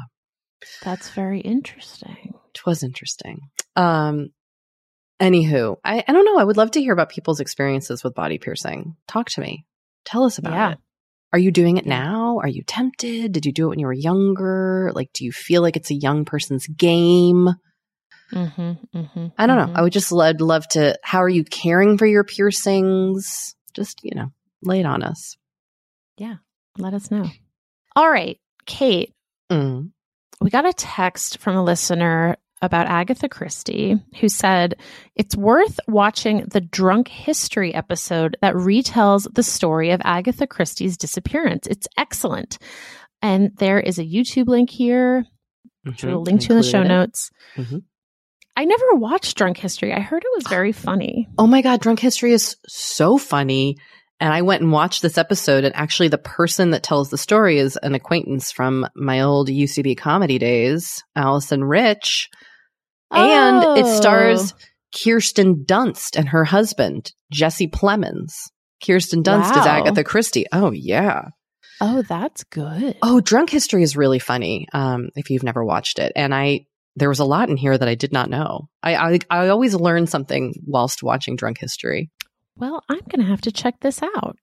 That's 0.84 1.10
very 1.12 1.40
interesting. 1.40 2.34
It 2.54 2.66
was 2.66 2.84
interesting. 2.84 3.42
Um, 3.76 4.30
anywho, 5.22 5.78
I, 5.84 6.04
I 6.08 6.12
don't 6.12 6.26
know. 6.26 6.38
I 6.40 6.44
would 6.44 6.58
love 6.58 6.72
to 6.72 6.82
hear 6.82 6.94
about 6.94 7.10
people's 7.10 7.40
experiences 7.40 8.04
with 8.04 8.16
body 8.16 8.38
piercing. 8.40 8.96
Talk 9.08 9.30
to 9.32 9.42
me. 9.42 9.66
Tell 10.06 10.24
us 10.24 10.38
about 10.38 10.54
Yeah. 10.54 10.72
it. 10.74 10.78
Are 11.34 11.40
you 11.40 11.52
doing 11.52 11.78
it 11.78 11.86
now? 11.86 12.40
Are 12.42 12.48
you 12.48 12.64
tempted? 12.64 13.34
Did 13.34 13.46
you 13.46 13.52
do 13.52 13.66
it 13.66 13.70
when 13.70 13.80
you 13.80 13.86
were 13.86 13.94
younger? 13.94 14.92
Like, 14.96 15.12
do 15.14 15.26
you 15.26 15.32
feel 15.32 15.62
like 15.62 15.76
it's 15.76 15.92
a 15.92 15.96
young 15.96 16.24
person's 16.26 16.66
game? 16.68 17.50
Mm-hmm, 18.34 18.98
mm-hmm, 18.98 19.28
I 19.38 19.46
don't 19.48 19.58
know. 19.58 19.74
I 19.76 19.82
would 19.82 19.94
just 19.94 20.12
love, 20.12 20.40
love 20.40 20.68
to. 20.70 20.98
How 21.04 21.20
are 21.24 21.30
you 21.30 21.44
caring 21.44 21.98
for 21.98 22.06
your 22.06 22.24
piercings? 22.24 23.56
Just, 23.74 24.00
you 24.04 24.16
know, 24.16 24.32
lay 24.64 24.80
it 24.80 24.86
on 24.86 25.04
us. 25.04 25.36
Yeah. 26.18 26.36
Let 26.78 26.94
us 26.94 27.12
know. 27.12 27.26
All 27.96 28.10
right, 28.10 28.38
Kate. 28.66 29.14
Mm. 29.51 29.92
we 30.42 30.50
got 30.50 30.66
a 30.68 30.74
text 30.74 31.38
from 31.39 31.56
a 31.56 31.63
listener 31.63 32.36
about 32.62 32.88
Agatha 32.88 33.30
Christie 33.30 33.96
who 34.20 34.27
said 34.30 34.75
it's 35.16 35.36
worth 35.38 35.80
watching 35.88 36.46
the 36.51 36.60
drunk 36.62 37.08
history 37.08 37.74
episode 37.74 38.36
that 38.42 38.56
retells 38.56 39.32
the 39.34 39.44
story 39.44 39.92
of 39.92 40.01
Agatha 40.04 40.48
Christie's 40.48 40.98
disappearance. 40.98 41.68
It's 41.68 41.88
excellent. 41.98 42.58
And 43.22 43.51
there 43.58 43.80
is 43.80 44.00
a 44.00 44.04
YouTube 44.06 44.48
link 44.48 44.70
here, 44.70 45.25
which 45.84 46.04
we'll 46.04 46.22
Mhm. 46.22 46.25
link 46.25 46.42
to 46.42 46.54
in 46.54 46.58
the 46.58 46.63
show 46.63 46.82
it. 46.82 46.88
notes. 46.88 47.30
Mhm. 47.56 47.84
I 48.56 48.66
never 48.66 48.96
watched 48.96 49.38
Drunk 49.38 49.58
History. 49.58 49.94
I 49.94 50.00
heard 50.00 50.24
it 50.24 50.32
was 50.36 50.48
very 50.48 50.72
funny. 50.88 51.27
Oh 51.38 51.46
my 51.48 51.62
God, 51.62 51.80
Drunk 51.80 52.00
History 52.00 52.34
is 52.34 52.58
so 52.68 53.18
funny. 53.20 53.77
And 54.20 54.34
I 54.34 54.42
went 54.42 54.64
and 54.64 54.72
watched 54.72 55.02
this 55.04 55.18
episode, 55.18 55.64
and 55.64 55.76
actually, 55.76 56.08
the 56.08 56.18
person 56.18 56.72
that 56.72 56.82
tells 56.84 57.10
the 57.10 57.18
story 57.20 57.60
is 57.60 57.78
an 57.84 57.94
acquaintance 57.94 58.52
from 58.52 58.88
my 58.96 59.22
old 59.22 59.48
UCB 59.50 59.96
comedy 59.96 60.40
days, 60.40 61.04
Allison 61.16 61.64
Rich. 61.64 62.30
And 63.12 63.64
it 63.78 63.86
Oh. 63.86 63.96
stars 63.98 64.54
Kirsten 65.04 65.66
Dunst 65.66 66.18
and 66.18 66.30
her 66.30 66.44
husband, 66.46 67.12
Jesse 67.32 67.68
Plemons. 67.68 68.34
Kirsten 68.86 69.24
Dunst 69.24 69.52
is 69.58 69.66
Agatha 69.66 70.04
Christie. 70.04 70.46
Oh, 70.52 70.72
yeah. 70.72 71.26
Oh, 71.80 72.02
that's 72.02 72.44
good. 72.46 72.98
Oh, 73.04 73.22
Drunk 73.22 73.50
History 73.52 73.84
is 73.84 73.96
really 73.96 74.20
funny. 74.20 74.68
Um, 74.74 75.10
if 75.16 75.30
you've 75.30 75.44
never 75.44 75.64
watched 75.64 76.00
it, 76.00 76.12
and 76.16 76.34
I 76.34 76.66
there 76.96 77.10
was 77.10 77.20
a 77.20 77.26
lot 77.26 77.50
in 77.52 77.58
here 77.58 77.78
that 77.78 77.88
I 77.88 77.94
did 77.94 78.12
not 78.12 78.30
know. 78.32 78.70
I 78.82 78.96
I, 78.96 79.20
I 79.30 79.48
always 79.50 79.76
learn 79.76 80.08
something 80.08 80.56
whilst 80.66 81.04
watching 81.04 81.36
Drunk 81.36 81.60
History. 81.60 82.10
Well, 82.58 82.84
I'm 82.90 83.00
going 83.00 83.20
to 83.20 83.30
have 83.30 83.42
to 83.42 83.52
check 83.52 83.80
this 83.82 84.02
out. 84.02 84.38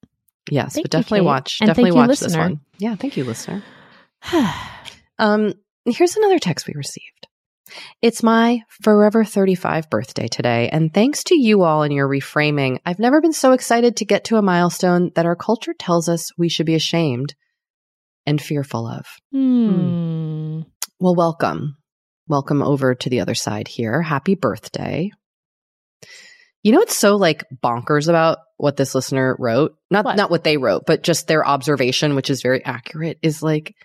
Yes, 0.50 0.74
Thank 0.74 0.84
but 0.84 0.90
definitely 0.90 1.20
Kate. 1.20 1.26
watch. 1.26 1.58
And 1.60 1.68
definitely 1.68 1.90
you, 1.90 1.96
watch 1.96 2.08
this 2.08 2.22
listener. 2.22 2.42
one. 2.42 2.60
Yeah, 2.78 2.96
thank 2.96 3.16
you, 3.16 3.24
listener. 3.24 3.62
Um, 5.16 5.52
here's 5.84 6.16
another 6.16 6.40
text 6.40 6.66
we 6.66 6.74
received. 6.74 7.28
It's 8.02 8.24
my 8.24 8.62
forever 8.82 9.24
35 9.24 9.88
birthday 9.88 10.26
today, 10.26 10.68
and 10.70 10.92
thanks 10.92 11.22
to 11.24 11.40
you 11.40 11.62
all 11.62 11.82
and 11.84 11.94
your 11.94 12.08
reframing, 12.08 12.78
I've 12.84 12.98
never 12.98 13.20
been 13.20 13.32
so 13.32 13.52
excited 13.52 13.96
to 13.98 14.04
get 14.04 14.24
to 14.24 14.38
a 14.38 14.42
milestone 14.42 15.12
that 15.14 15.24
our 15.24 15.36
culture 15.36 15.72
tells 15.78 16.08
us 16.08 16.36
we 16.36 16.48
should 16.48 16.66
be 16.66 16.74
ashamed 16.74 17.34
and 18.26 18.42
fearful 18.42 18.88
of. 18.88 19.06
Hmm. 19.32 20.62
Well, 20.98 21.14
welcome. 21.14 21.76
Welcome 22.26 22.62
over 22.62 22.94
to 22.94 23.08
the 23.08 23.20
other 23.20 23.34
side 23.34 23.68
here. 23.68 24.02
Happy 24.02 24.34
birthday. 24.34 25.10
You 26.64 26.72
know 26.72 26.78
what's 26.78 26.96
so 26.96 27.16
like 27.16 27.44
bonkers 27.62 28.08
about 28.08 28.38
what 28.56 28.76
this 28.76 28.94
listener 28.94 29.36
wrote? 29.38 29.76
Not 29.90 30.04
What? 30.04 30.16
not 30.16 30.30
what 30.30 30.42
they 30.44 30.56
wrote, 30.56 30.86
but 30.86 31.02
just 31.04 31.28
their 31.28 31.46
observation, 31.46 32.16
which 32.16 32.30
is 32.30 32.42
very 32.42 32.64
accurate, 32.64 33.18
is 33.22 33.42
like 33.42 33.76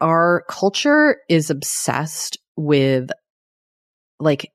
our 0.00 0.44
culture 0.48 1.18
is 1.28 1.50
obsessed 1.50 2.38
with 2.56 3.10
like 4.20 4.50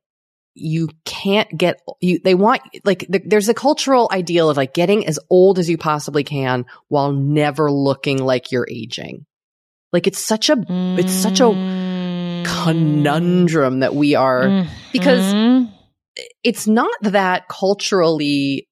you 0.54 0.90
can't 1.06 1.50
get 1.58 1.82
you 2.02 2.20
they 2.24 2.36
want 2.36 2.62
like 2.84 3.06
the, 3.10 3.22
there's 3.26 3.50
a 3.50 3.54
cultural 3.54 4.10
ideal 4.12 4.50
of 4.50 4.58
like 4.58 4.74
getting 4.74 5.08
as 5.08 5.18
old 5.30 5.58
as 5.60 5.70
you 5.70 5.78
possibly 5.78 6.24
can 6.24 6.66
while 6.90 7.12
never 7.12 7.72
looking 7.72 8.18
like 8.18 8.52
you're 8.52 8.68
aging. 8.70 9.26
Like 9.94 10.08
it's 10.08 10.24
such 10.24 10.50
a 10.50 10.58
It's 10.98 11.14
such 11.14 11.40
a 11.40 11.46
Mm. 11.46 11.58
conundrum 12.46 13.80
that 13.80 13.96
we 13.96 14.16
are 14.16 14.52
because 14.92 15.34
Mhm. 15.34 15.53
It's 16.44 16.68
not 16.68 16.92
that 17.02 17.48
culturally 17.48 18.68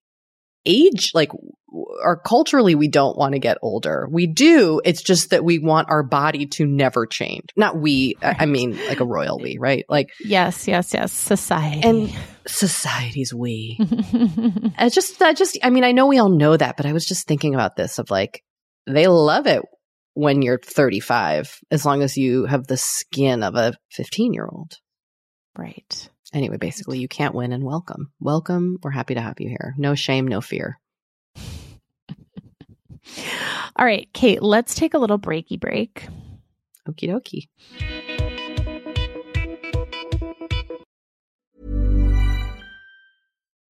age 0.65 1.11
like 1.15 1.31
or 1.71 2.21
culturally 2.23 2.75
we 2.75 2.87
don't 2.87 3.17
want 3.17 3.33
to 3.33 3.39
get 3.39 3.57
older 3.63 4.07
we 4.11 4.27
do 4.27 4.79
it's 4.85 5.01
just 5.01 5.31
that 5.31 5.43
we 5.43 5.57
want 5.57 5.89
our 5.89 6.03
body 6.03 6.45
to 6.45 6.67
never 6.67 7.07
change 7.07 7.45
not 7.55 7.75
we 7.77 8.15
I- 8.21 8.35
i 8.41 8.45
mean 8.45 8.77
like 8.87 8.99
a 8.99 9.05
royal 9.05 9.39
we 9.39 9.57
right 9.59 9.85
like 9.89 10.09
yes, 10.19 10.67
yes, 10.67 10.93
yes. 10.93 11.11
Society. 11.11 11.81
and 11.83 12.15
society's 12.45 13.33
we 13.33 13.79
i 14.77 14.89
just 14.89 15.19
i 15.21 15.33
just 15.33 15.57
i 15.63 15.69
mean 15.71 15.83
i 15.83 15.93
know 15.93 16.05
we 16.07 16.19
all 16.19 16.29
know 16.29 16.55
that 16.55 16.77
but 16.77 16.85
i 16.85 16.93
was 16.93 17.05
just 17.05 17.27
thinking 17.27 17.55
about 17.55 17.75
this 17.75 17.97
of 17.97 18.11
like 18.11 18.43
they 18.85 19.07
love 19.07 19.47
it 19.47 19.63
when 20.13 20.41
you're 20.41 20.59
35 20.59 21.57
as 21.71 21.85
long 21.85 22.03
as 22.03 22.17
you 22.17 22.45
have 22.45 22.67
the 22.67 22.77
skin 22.77 23.41
of 23.41 23.55
a 23.55 23.73
15 23.91 24.33
year 24.33 24.47
old 24.51 24.73
right. 25.57 26.09
Anyway, 26.33 26.57
basically, 26.57 26.99
you 26.99 27.07
can't 27.07 27.35
win 27.35 27.51
and 27.51 27.63
welcome. 27.63 28.11
Welcome. 28.19 28.79
We're 28.81 28.91
happy 28.91 29.15
to 29.15 29.21
have 29.21 29.39
you 29.39 29.49
here. 29.49 29.75
No 29.77 29.95
shame, 29.95 30.27
no 30.27 30.39
fear. 30.39 30.79
All 33.75 33.85
right, 33.85 34.07
Kate, 34.13 34.41
let's 34.41 34.75
take 34.75 34.93
a 34.93 34.97
little 34.97 35.19
breaky 35.19 35.59
break. 35.59 36.07
Okie 36.87 37.09
dokie. 37.09 37.47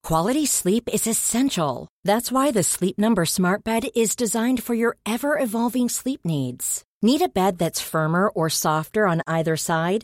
Quality 0.03 0.45
sleep 0.45 0.89
is 0.91 1.07
essential. 1.07 1.87
That's 2.03 2.31
why 2.31 2.51
the 2.51 2.63
Sleep 2.63 2.97
Number 2.99 3.23
Smart 3.25 3.63
Bed 3.63 3.87
is 3.95 4.15
designed 4.15 4.61
for 4.61 4.73
your 4.73 4.97
ever 5.05 5.39
evolving 5.39 5.87
sleep 5.87 6.25
needs. 6.25 6.83
Need 7.01 7.21
a 7.21 7.29
bed 7.29 7.57
that's 7.57 7.79
firmer 7.79 8.27
or 8.27 8.49
softer 8.49 9.07
on 9.07 9.21
either 9.25 9.55
side? 9.55 10.03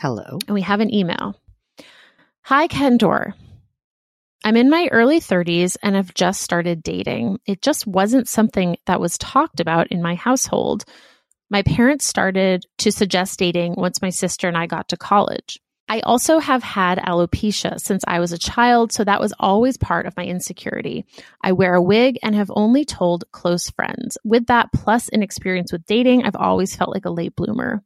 Hello. 0.00 0.38
and 0.46 0.54
we 0.54 0.62
have 0.62 0.80
an 0.80 0.92
email. 0.92 1.34
Hi, 2.42 2.68
Kendor. 2.68 3.32
I'm 4.44 4.56
in 4.56 4.70
my 4.70 4.88
early 4.92 5.20
30s 5.20 5.76
and 5.82 5.96
have 5.96 6.14
just 6.14 6.42
started 6.42 6.82
dating. 6.82 7.38
It 7.46 7.62
just 7.62 7.86
wasn't 7.86 8.28
something 8.28 8.76
that 8.86 9.00
was 9.00 9.18
talked 9.18 9.58
about 9.58 9.88
in 9.88 10.02
my 10.02 10.14
household. 10.14 10.84
My 11.50 11.62
parents 11.62 12.04
started 12.04 12.66
to 12.78 12.92
suggest 12.92 13.38
dating 13.38 13.74
once 13.76 14.02
my 14.02 14.10
sister 14.10 14.48
and 14.48 14.56
I 14.56 14.66
got 14.66 14.88
to 14.88 14.96
college. 14.96 15.58
I 15.88 16.00
also 16.00 16.40
have 16.40 16.62
had 16.62 16.98
alopecia 16.98 17.80
since 17.80 18.04
I 18.06 18.20
was 18.20 18.32
a 18.32 18.38
child, 18.38 18.92
so 18.92 19.04
that 19.04 19.20
was 19.20 19.32
always 19.38 19.76
part 19.76 20.06
of 20.06 20.16
my 20.16 20.24
insecurity. 20.24 21.06
I 21.42 21.52
wear 21.52 21.74
a 21.74 21.82
wig 21.82 22.18
and 22.22 22.34
have 22.34 22.50
only 22.54 22.84
told 22.84 23.24
close 23.32 23.70
friends. 23.70 24.18
With 24.24 24.46
that, 24.46 24.72
plus 24.72 25.08
an 25.08 25.22
experience 25.22 25.72
with 25.72 25.86
dating, 25.86 26.24
I've 26.24 26.36
always 26.36 26.74
felt 26.74 26.92
like 26.92 27.04
a 27.04 27.10
late 27.10 27.36
bloomer. 27.36 27.82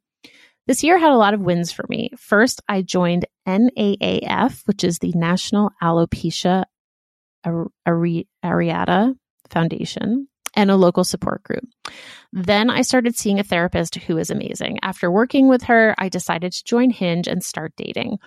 This 0.70 0.84
year 0.84 0.98
had 0.98 1.10
a 1.10 1.16
lot 1.16 1.34
of 1.34 1.40
wins 1.40 1.72
for 1.72 1.84
me. 1.88 2.10
First, 2.16 2.62
I 2.68 2.82
joined 2.82 3.26
NAAF, 3.44 4.64
which 4.68 4.84
is 4.84 5.00
the 5.00 5.10
National 5.16 5.72
Alopecia 5.82 6.62
Are- 7.44 7.72
Are- 7.84 8.24
Areata 8.44 9.16
Foundation, 9.48 10.28
and 10.54 10.70
a 10.70 10.76
local 10.76 11.02
support 11.02 11.42
group. 11.42 11.64
Then 12.32 12.70
I 12.70 12.82
started 12.82 13.16
seeing 13.16 13.40
a 13.40 13.42
therapist 13.42 13.96
who 13.96 14.16
is 14.16 14.30
amazing. 14.30 14.78
After 14.80 15.10
working 15.10 15.48
with 15.48 15.64
her, 15.64 15.92
I 15.98 16.08
decided 16.08 16.52
to 16.52 16.64
join 16.64 16.90
Hinge 16.90 17.26
and 17.26 17.42
start 17.42 17.72
dating. 17.76 18.18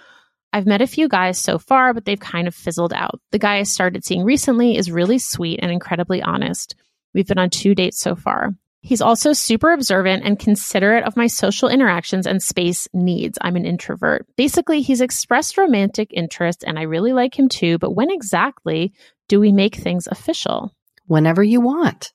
I've 0.51 0.65
met 0.65 0.81
a 0.81 0.85
few 0.85 1.07
guys 1.07 1.37
so 1.37 1.57
far, 1.57 1.93
but 1.93 2.03
they've 2.03 2.19
kind 2.19 2.49
of 2.49 2.53
fizzled 2.53 2.91
out. 2.91 3.21
The 3.31 3.39
guy 3.39 3.59
I 3.59 3.63
started 3.63 4.03
seeing 4.03 4.25
recently 4.25 4.75
is 4.75 4.91
really 4.91 5.17
sweet 5.17 5.61
and 5.63 5.71
incredibly 5.71 6.21
honest. 6.21 6.75
We've 7.13 7.25
been 7.25 7.39
on 7.39 7.51
two 7.51 7.73
dates 7.73 8.01
so 8.01 8.17
far. 8.17 8.53
He's 8.85 9.01
also 9.01 9.31
super 9.31 9.71
observant 9.71 10.25
and 10.25 10.37
considerate 10.37 11.05
of 11.05 11.15
my 11.15 11.27
social 11.27 11.69
interactions 11.69 12.27
and 12.27 12.43
space 12.43 12.85
needs. 12.93 13.37
I'm 13.39 13.55
an 13.55 13.65
introvert. 13.65 14.27
Basically, 14.35 14.81
he's 14.81 14.99
expressed 14.99 15.57
romantic 15.57 16.09
interest 16.11 16.65
and 16.67 16.77
I 16.77 16.81
really 16.81 17.13
like 17.13 17.39
him 17.39 17.47
too, 17.47 17.77
but 17.77 17.95
when 17.95 18.11
exactly 18.11 18.93
do 19.29 19.39
we 19.39 19.53
make 19.53 19.75
things 19.75 20.05
official? 20.07 20.75
Whenever 21.05 21.41
you 21.41 21.61
want. 21.61 22.11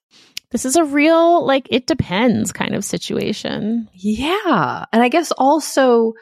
This 0.50 0.66
is 0.66 0.76
a 0.76 0.84
real, 0.84 1.46
like, 1.46 1.68
it 1.70 1.86
depends 1.86 2.52
kind 2.52 2.74
of 2.74 2.84
situation. 2.84 3.88
Yeah. 3.94 4.84
And 4.92 5.02
I 5.02 5.08
guess 5.08 5.32
also 5.32 6.12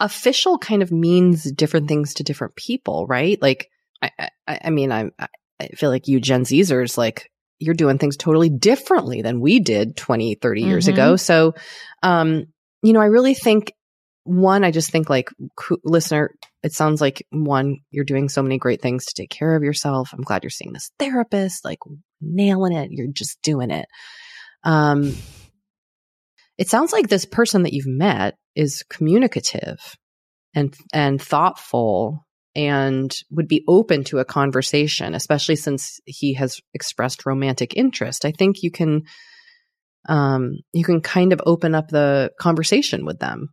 official 0.00 0.58
kind 0.58 0.82
of 0.82 0.92
means 0.92 1.50
different 1.50 1.88
things 1.88 2.12
to 2.14 2.24
different 2.24 2.56
people, 2.56 3.06
right? 3.06 3.40
Like, 3.40 3.70
I, 4.02 4.10
I, 4.46 4.60
I 4.66 4.70
mean, 4.70 4.92
I'm, 4.92 5.12
I 5.18 5.28
I 5.60 5.68
feel 5.68 5.88
like 5.88 6.08
you 6.08 6.20
Gen 6.20 6.42
Zers, 6.42 6.98
like, 6.98 7.30
you're 7.64 7.74
doing 7.74 7.98
things 7.98 8.16
totally 8.16 8.48
differently 8.48 9.22
than 9.22 9.40
we 9.40 9.60
did 9.60 9.96
20, 9.96 10.34
30 10.36 10.62
years 10.62 10.86
Mhm. 10.86 10.92
ago. 10.92 11.16
So, 11.16 11.54
um, 12.02 12.44
you 12.82 12.92
know, 12.92 13.00
I 13.00 13.06
really 13.06 13.34
think 13.34 13.72
one, 14.24 14.64
I 14.64 14.70
just 14.70 14.90
think 14.90 15.10
like 15.10 15.28
listener, 15.84 16.34
it 16.62 16.72
sounds 16.72 17.00
like 17.00 17.26
one, 17.30 17.76
you're 17.90 18.04
doing 18.04 18.28
so 18.28 18.42
many 18.42 18.58
great 18.58 18.80
things 18.80 19.06
to 19.06 19.14
take 19.14 19.30
care 19.30 19.54
of 19.54 19.62
yourself. 19.62 20.10
I'm 20.12 20.22
glad 20.22 20.42
you're 20.42 20.50
seeing 20.50 20.72
this 20.72 20.90
therapist, 20.98 21.64
like 21.64 21.78
nailing 22.20 22.72
it. 22.72 22.90
You're 22.90 23.12
just 23.12 23.40
doing 23.42 23.70
it. 23.70 23.86
Um, 24.62 25.14
it 26.56 26.68
sounds 26.68 26.92
like 26.92 27.08
this 27.08 27.26
person 27.26 27.62
that 27.62 27.72
you've 27.72 27.86
met 27.86 28.36
is 28.54 28.84
communicative 28.88 29.78
and 30.54 30.74
and 30.92 31.20
thoughtful 31.20 32.24
and 32.56 33.14
would 33.30 33.48
be 33.48 33.64
open 33.66 34.04
to 34.04 34.18
a 34.18 34.24
conversation 34.24 35.14
especially 35.14 35.56
since 35.56 36.00
he 36.06 36.34
has 36.34 36.60
expressed 36.72 37.26
romantic 37.26 37.76
interest 37.76 38.24
i 38.24 38.30
think 38.30 38.62
you 38.62 38.70
can 38.70 39.02
um 40.08 40.58
you 40.72 40.84
can 40.84 41.00
kind 41.00 41.32
of 41.32 41.40
open 41.46 41.74
up 41.74 41.88
the 41.88 42.30
conversation 42.38 43.04
with 43.04 43.18
them 43.18 43.48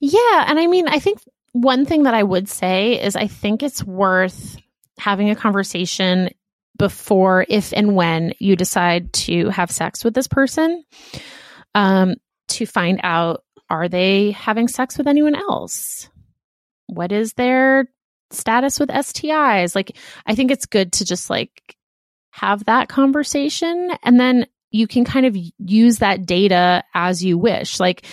Yeah. 0.00 0.44
And 0.46 0.58
I 0.58 0.66
mean, 0.66 0.86
I 0.86 0.98
think 0.98 1.20
one 1.52 1.86
thing 1.86 2.02
that 2.02 2.12
I 2.12 2.22
would 2.22 2.48
say 2.48 3.02
is 3.02 3.16
I 3.16 3.26
think 3.26 3.62
it's 3.62 3.82
worth 3.82 4.58
having 4.98 5.30
a 5.30 5.36
conversation 5.36 6.28
before, 6.76 7.46
if 7.48 7.72
and 7.72 7.94
when 7.94 8.34
you 8.38 8.54
decide 8.54 9.12
to 9.14 9.48
have 9.48 9.70
sex 9.70 10.04
with 10.04 10.12
this 10.12 10.28
person, 10.28 10.84
um, 11.74 12.16
to 12.48 12.66
find 12.66 13.00
out 13.02 13.44
are 13.70 13.88
they 13.88 14.32
having 14.32 14.68
sex 14.68 14.98
with 14.98 15.06
anyone 15.06 15.34
else? 15.34 16.10
What 16.86 17.10
is 17.10 17.32
their 17.32 17.86
status 18.34 18.78
with 18.78 18.88
STIs? 18.88 19.74
Like, 19.74 19.96
I 20.26 20.34
think 20.34 20.50
it's 20.50 20.66
good 20.66 20.92
to 20.94 21.04
just 21.04 21.30
like 21.30 21.76
have 22.30 22.64
that 22.64 22.88
conversation 22.88 23.90
and 24.02 24.18
then 24.18 24.46
you 24.70 24.86
can 24.88 25.04
kind 25.04 25.24
of 25.24 25.36
use 25.58 25.98
that 25.98 26.26
data 26.26 26.82
as 26.94 27.24
you 27.24 27.38
wish. 27.38 27.78
Like, 27.78 28.04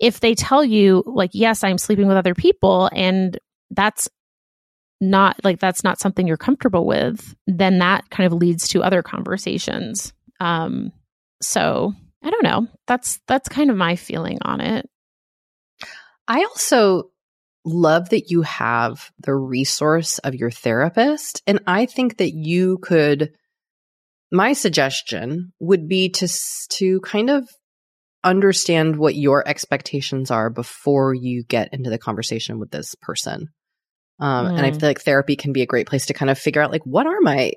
if 0.00 0.20
they 0.20 0.34
tell 0.34 0.64
you 0.64 1.04
like 1.06 1.30
yes 1.34 1.62
i'm 1.62 1.78
sleeping 1.78 2.08
with 2.08 2.16
other 2.16 2.34
people 2.34 2.88
and 2.92 3.38
that's 3.70 4.08
not 5.00 5.36
like 5.44 5.60
that's 5.60 5.84
not 5.84 6.00
something 6.00 6.26
you're 6.26 6.36
comfortable 6.36 6.86
with 6.86 7.36
then 7.46 7.78
that 7.78 8.08
kind 8.10 8.26
of 8.26 8.32
leads 8.32 8.66
to 8.66 8.82
other 8.82 9.02
conversations 9.02 10.12
um 10.40 10.90
so 11.40 11.94
i 12.24 12.30
don't 12.30 12.42
know 12.42 12.66
that's 12.86 13.20
that's 13.28 13.48
kind 13.48 13.70
of 13.70 13.76
my 13.76 13.94
feeling 13.94 14.38
on 14.42 14.60
it 14.60 14.88
i 16.26 16.42
also 16.44 17.10
love 17.64 18.08
that 18.10 18.30
you 18.30 18.42
have 18.42 19.10
the 19.18 19.34
resource 19.34 20.18
of 20.20 20.34
your 20.34 20.50
therapist. 20.50 21.42
And 21.46 21.60
I 21.66 21.86
think 21.86 22.18
that 22.18 22.32
you 22.32 22.78
could, 22.78 23.32
my 24.32 24.54
suggestion 24.54 25.52
would 25.60 25.88
be 25.88 26.08
to, 26.10 26.28
to 26.70 27.00
kind 27.00 27.30
of 27.30 27.48
understand 28.22 28.96
what 28.96 29.14
your 29.14 29.46
expectations 29.46 30.30
are 30.30 30.50
before 30.50 31.14
you 31.14 31.44
get 31.44 31.72
into 31.72 31.90
the 31.90 31.98
conversation 31.98 32.58
with 32.58 32.70
this 32.70 32.94
person. 33.00 33.48
Um, 34.18 34.46
mm. 34.46 34.56
And 34.56 34.66
I 34.66 34.70
mm. 34.70 34.80
feel 34.80 34.88
like 34.88 35.00
therapy 35.00 35.36
can 35.36 35.52
be 35.52 35.62
a 35.62 35.66
great 35.66 35.86
place 35.86 36.06
to 36.06 36.14
kind 36.14 36.30
of 36.30 36.38
figure 36.38 36.62
out 36.62 36.70
like, 36.70 36.84
what 36.84 37.06
are 37.06 37.20
my, 37.20 37.52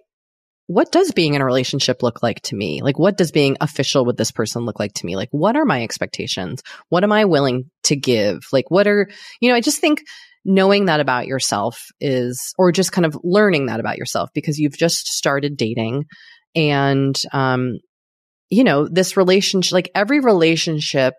what 0.68 0.92
does 0.92 1.12
being 1.12 1.34
in 1.34 1.42
a 1.42 1.46
relationship 1.46 2.02
look 2.02 2.24
like 2.24 2.42
to 2.44 2.56
me? 2.56 2.82
Like, 2.82 2.98
what 2.98 3.18
does 3.18 3.32
being 3.32 3.58
official 3.60 4.06
with 4.06 4.18
this 4.18 4.32
person 4.32 4.66
look 4.66 4.80
like 4.80 4.94
to 4.94 5.06
me? 5.06 5.16
Like, 5.16 5.30
what 5.32 5.56
are 5.56 5.66
my 5.66 5.84
expectations? 5.84 6.64
What 6.90 7.04
am 7.04 7.12
I 7.12 7.26
willing 7.26 7.70
to 7.84 7.96
give? 7.96 8.40
Like, 8.52 8.72
what 8.72 8.88
are, 8.88 9.10
you 9.42 9.50
know, 9.50 9.56
I 9.56 9.62
just 9.62 9.80
think 9.80 10.04
knowing 10.46 10.86
that 10.86 11.00
about 11.00 11.28
yourself 11.28 11.88
is, 12.00 12.54
or 12.58 12.72
just 12.72 12.92
kind 12.92 13.06
of 13.06 13.18
learning 13.24 13.68
that 13.68 13.80
about 13.80 13.98
yourself 13.98 14.30
because 14.34 14.58
you've 14.58 14.78
just 14.78 15.08
started 15.08 15.58
dating 15.58 16.06
and, 16.56 17.16
um, 17.34 17.80
you 18.50 18.64
know, 18.64 18.88
this 18.88 19.18
relationship, 19.18 19.74
like 19.74 19.92
every 19.96 20.20
relationship 20.20 21.14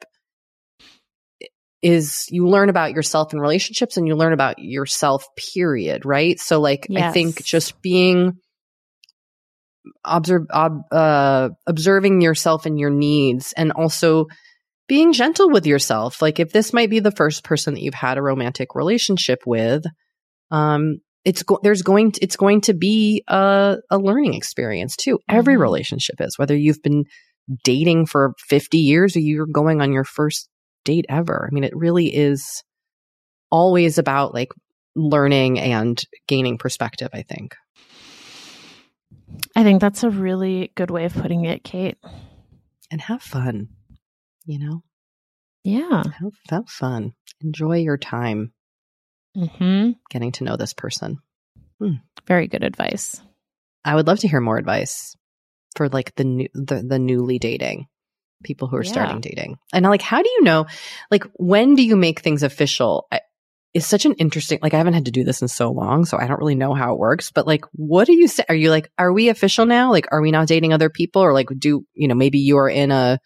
is 1.82 2.24
you 2.30 2.48
learn 2.48 2.70
about 2.70 2.92
yourself 2.92 3.34
in 3.34 3.40
relationships 3.40 3.96
and 3.96 4.06
you 4.06 4.14
learn 4.14 4.32
about 4.32 4.58
yourself, 4.58 5.26
period. 5.52 6.06
Right. 6.06 6.38
So, 6.40 6.60
like, 6.60 6.86
yes. 6.88 7.02
I 7.02 7.12
think 7.12 7.44
just 7.44 7.82
being, 7.82 8.38
observe, 10.04 10.46
ob, 10.52 10.82
uh, 10.90 11.50
observing 11.66 12.20
yourself 12.20 12.66
and 12.66 12.78
your 12.78 12.90
needs 12.90 13.52
and 13.56 13.72
also 13.72 14.26
being 14.86 15.12
gentle 15.12 15.50
with 15.50 15.66
yourself. 15.66 16.20
Like 16.20 16.40
if 16.40 16.52
this 16.52 16.72
might 16.72 16.90
be 16.90 17.00
the 17.00 17.10
first 17.10 17.44
person 17.44 17.74
that 17.74 17.82
you've 17.82 17.94
had 17.94 18.18
a 18.18 18.22
romantic 18.22 18.74
relationship 18.74 19.40
with, 19.46 19.84
um, 20.50 20.98
it's 21.24 21.42
go- 21.42 21.60
there's 21.62 21.82
going 21.82 22.12
to, 22.12 22.22
it's 22.22 22.36
going 22.36 22.60
to 22.62 22.74
be 22.74 23.24
a, 23.28 23.76
a 23.90 23.98
learning 23.98 24.34
experience 24.34 24.96
too. 24.96 25.16
Mm-hmm. 25.16 25.36
Every 25.36 25.56
relationship 25.56 26.20
is 26.20 26.38
whether 26.38 26.56
you've 26.56 26.82
been 26.82 27.04
dating 27.62 28.06
for 28.06 28.34
50 28.38 28.78
years 28.78 29.16
or 29.16 29.20
you're 29.20 29.46
going 29.46 29.80
on 29.80 29.92
your 29.92 30.04
first 30.04 30.48
date 30.84 31.06
ever. 31.08 31.48
I 31.50 31.54
mean, 31.54 31.64
it 31.64 31.74
really 31.74 32.14
is 32.14 32.62
always 33.50 33.98
about 33.98 34.34
like 34.34 34.52
learning 34.94 35.58
and 35.58 36.02
gaining 36.28 36.58
perspective, 36.58 37.08
I 37.12 37.22
think. 37.22 37.54
I 39.56 39.62
think 39.62 39.80
that's 39.80 40.02
a 40.02 40.10
really 40.10 40.72
good 40.74 40.90
way 40.90 41.04
of 41.04 41.14
putting 41.14 41.44
it, 41.44 41.64
Kate. 41.64 41.98
And 42.90 43.00
have 43.00 43.22
fun, 43.22 43.68
you 44.44 44.58
know? 44.58 44.82
Yeah. 45.62 46.02
Have, 46.20 46.32
have 46.50 46.68
fun. 46.68 47.14
Enjoy 47.42 47.76
your 47.76 47.96
time 47.96 48.52
mm-hmm. 49.36 49.92
getting 50.10 50.32
to 50.32 50.44
know 50.44 50.56
this 50.56 50.74
person. 50.74 51.18
Hmm. 51.80 51.94
Very 52.26 52.48
good 52.48 52.64
advice. 52.64 53.20
I 53.84 53.94
would 53.94 54.06
love 54.06 54.20
to 54.20 54.28
hear 54.28 54.40
more 54.40 54.58
advice 54.58 55.16
for 55.76 55.88
like 55.88 56.14
the 56.14 56.24
new, 56.24 56.48
the, 56.54 56.82
the 56.82 56.98
newly 56.98 57.38
dating 57.38 57.86
people 58.42 58.68
who 58.68 58.76
are 58.76 58.84
yeah. 58.84 58.92
starting 58.92 59.20
dating. 59.20 59.56
And 59.72 59.84
like, 59.86 60.02
how 60.02 60.22
do 60.22 60.28
you 60.28 60.42
know, 60.42 60.66
like, 61.10 61.24
when 61.34 61.74
do 61.74 61.82
you 61.82 61.96
make 61.96 62.20
things 62.20 62.42
official? 62.42 63.08
Is 63.74 63.86
such 63.86 64.06
an 64.06 64.14
interesting 64.14 64.58
like 64.62 64.72
I 64.72 64.78
haven't 64.78 64.94
had 64.94 65.04
to 65.06 65.10
do 65.10 65.24
this 65.24 65.42
in 65.42 65.48
so 65.48 65.70
long, 65.70 66.04
so 66.04 66.16
I 66.16 66.26
don't 66.26 66.38
really 66.38 66.54
know 66.54 66.72
how 66.74 66.94
it 66.94 66.98
works. 66.98 67.30
But 67.30 67.46
like, 67.46 67.64
what 67.72 68.06
do 68.06 68.14
you 68.14 68.28
say? 68.28 68.44
Are 68.48 68.54
you 68.54 68.70
like, 68.70 68.90
are 68.98 69.12
we 69.12 69.28
official 69.28 69.66
now? 69.66 69.90
Like, 69.90 70.06
are 70.12 70.22
we 70.22 70.30
now 70.30 70.44
dating 70.44 70.72
other 70.72 70.88
people, 70.88 71.22
or 71.22 71.32
like, 71.32 71.48
do 71.58 71.84
you 71.94 72.08
know 72.08 72.14
maybe 72.14 72.38
you 72.38 72.56
are 72.58 72.68
in 72.68 72.90
a 72.90 73.18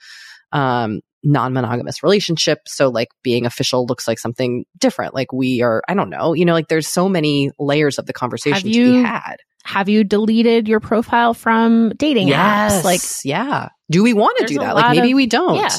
um, 0.53 1.01
non-monogamous 1.23 2.03
relationship, 2.03 2.61
so 2.67 2.89
like 2.89 3.09
being 3.23 3.47
official 3.47 3.87
looks 3.87 4.07
like 4.07 4.19
something 4.19 4.65
different. 4.79 5.15
Like 5.15 5.33
we 5.33 5.63
are, 5.63 5.83
I 5.89 5.95
don't 5.95 6.11
know, 6.11 6.33
you 6.33 6.45
know, 6.45 6.53
like 6.53 6.69
there's 6.69 6.87
so 6.87 7.09
many 7.09 7.51
layers 7.59 7.99
of 7.99 8.07
the 8.07 8.13
conversation 8.13 8.69
you, 8.69 8.87
to 8.87 8.93
be 8.93 9.03
had. 9.03 9.37
Have 9.65 9.89
you 9.89 10.05
deleted 10.05 10.69
your 10.69 10.81
profile 10.81 11.35
from 11.35 11.91
dating 11.97 12.29
yes, 12.29 12.81
apps? 12.81 12.85
Like, 12.85 13.01
yeah. 13.25 13.69
Do 13.91 14.03
we 14.03 14.15
want 14.15 14.39
to 14.39 14.47
do 14.47 14.59
that? 14.61 14.75
Like 14.75 14.97
maybe 14.97 15.13
of, 15.13 15.17
we 15.17 15.27
don't. 15.27 15.57
Yeah. 15.57 15.75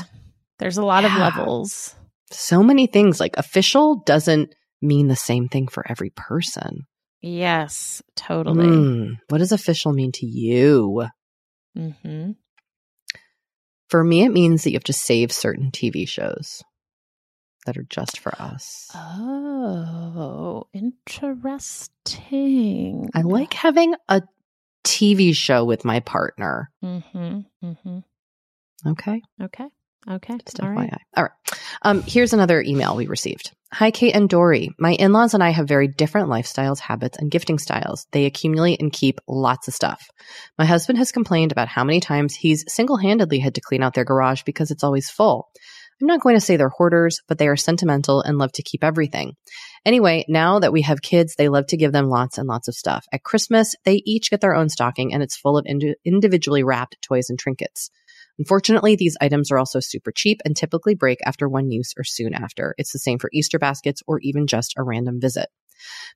There's 0.60 0.78
a 0.78 0.86
lot 0.86 1.04
yeah. 1.04 1.28
of 1.28 1.36
levels. 1.36 1.96
So 2.32 2.62
many 2.62 2.88
things. 2.88 3.20
Like 3.20 3.38
official 3.38 4.04
doesn't 4.06 4.54
mean 4.82 5.08
the 5.08 5.16
same 5.16 5.48
thing 5.50 5.68
for 5.68 5.86
every 5.90 6.12
person. 6.12 6.86
Yes, 7.22 8.02
totally. 8.16 8.68
Mm, 8.68 9.18
what 9.28 9.40
does 9.40 9.52
official 9.52 9.92
mean 9.92 10.12
to 10.14 10.26
you? 10.26 11.06
Mm-hmm. 11.78 12.32
For 13.90 14.04
me, 14.04 14.24
it 14.24 14.30
means 14.30 14.64
that 14.64 14.72
you 14.72 14.76
have 14.76 14.84
to 14.86 14.94
save 14.94 15.32
certain 15.32 15.72
TV 15.72 16.08
shows 16.08 16.64
that 17.66 17.78
are 17.78 17.86
just 17.90 18.20
for 18.20 18.34
us. 18.42 18.90
Oh, 18.96 20.68
interesting. 20.74 21.90
I 23.14 23.22
like 23.22 23.54
having 23.54 23.96
a 24.08 24.22
TV 24.84 25.36
show 25.36 25.66
with 25.66 25.84
my 25.86 26.00
partner. 26.00 26.72
Mm-hmm, 26.84 27.40
mm-hmm. 27.64 28.00
Okay. 28.88 29.22
Okay. 29.42 29.68
Okay. 30.08 30.38
Just 30.46 30.60
All 30.62 30.70
FYI. 30.70 30.76
Right. 30.76 31.02
All 31.18 31.24
right. 31.24 31.60
Um, 31.82 32.02
here's 32.04 32.34
another 32.34 32.62
email 32.62 32.96
we 32.96 33.08
received. 33.08 33.52
Hi, 33.72 33.92
Kate 33.92 34.16
and 34.16 34.28
Doree. 34.28 34.72
My 34.80 34.94
in-laws 34.94 35.36
and 35.36 35.44
I 35.44 35.52
have 35.52 35.68
very 35.68 35.88
different 35.88 36.30
lifestyles, 36.30 36.80
habits, 36.80 37.20
and 37.20 37.30
gifting 37.30 37.60
styles. 37.60 38.08
They 38.12 38.26
accumulate 38.26 38.82
and 38.82 38.92
keep 38.92 39.20
lots 39.28 39.68
of 39.68 39.76
stuff. 39.76 40.08
My 40.58 40.66
husband 40.66 40.98
has 40.98 41.12
complained 41.12 41.52
about 41.52 41.68
how 41.68 41.84
many 41.84 42.00
times 42.00 42.34
he's 42.34 42.66
single-handedly 42.68 43.38
had 43.38 43.56
to 43.56 43.62
clean 43.62 43.84
out 43.84 43.94
their 43.94 44.06
garage 44.06 44.42
because 44.44 44.72
it's 44.72 44.84
always 44.84 45.12
full. 45.12 45.50
I'm 46.02 46.08
not 46.08 46.22
going 46.22 46.36
to 46.36 46.42
say 46.42 46.56
they're 46.56 46.70
hoarders, 46.70 47.22
but 47.28 47.38
they 47.38 47.48
are 47.48 47.58
sentimental 47.58 48.22
and 48.22 48.38
love 48.38 48.54
to 48.54 48.64
keep 48.64 48.84
everything. 48.84 49.34
Anyway, 49.86 50.26
now 50.28 50.60
that 50.60 50.72
we 50.72 50.82
have 50.84 51.02
kids, 51.02 51.36
they 51.38 51.50
love 51.50 51.68
to 51.68 51.78
give 51.78 51.92
them 51.92 52.08
lots 52.08 52.38
and 52.38 52.48
lots 52.48 52.70
of 52.70 52.74
stuff. 52.74 53.06
At 53.12 53.24
Christmas, 53.24 53.76
they 53.84 54.02
each 54.06 54.32
get 54.32 54.42
their 54.42 54.56
own 54.56 54.70
stocking 54.70 55.14
and 55.14 55.22
it's 55.22 55.38
full 55.38 55.58
of 55.58 55.66
ind- 55.68 55.96
individually 56.06 56.64
wrapped 56.64 56.98
toys 57.02 57.30
and 57.30 57.38
trinkets. 57.38 57.92
Unfortunately, 58.40 58.96
these 58.96 59.18
items 59.22 59.52
are 59.52 59.60
also 59.60 59.80
super 59.80 60.12
cheap 60.12 60.42
and 60.46 60.56
typically 60.56 60.96
break 60.96 61.20
after 61.26 61.48
one 61.48 61.70
use 61.70 61.94
or 61.98 62.04
soon 62.04 62.34
after. 62.34 62.74
It's 62.78 62.94
the 62.94 63.00
same 63.00 63.20
for 63.20 63.30
Easter 63.34 63.60
baskets 63.60 64.02
or 64.08 64.20
even 64.22 64.48
just 64.48 64.74
a 64.78 64.84
random 64.84 65.20
visit. 65.20 65.50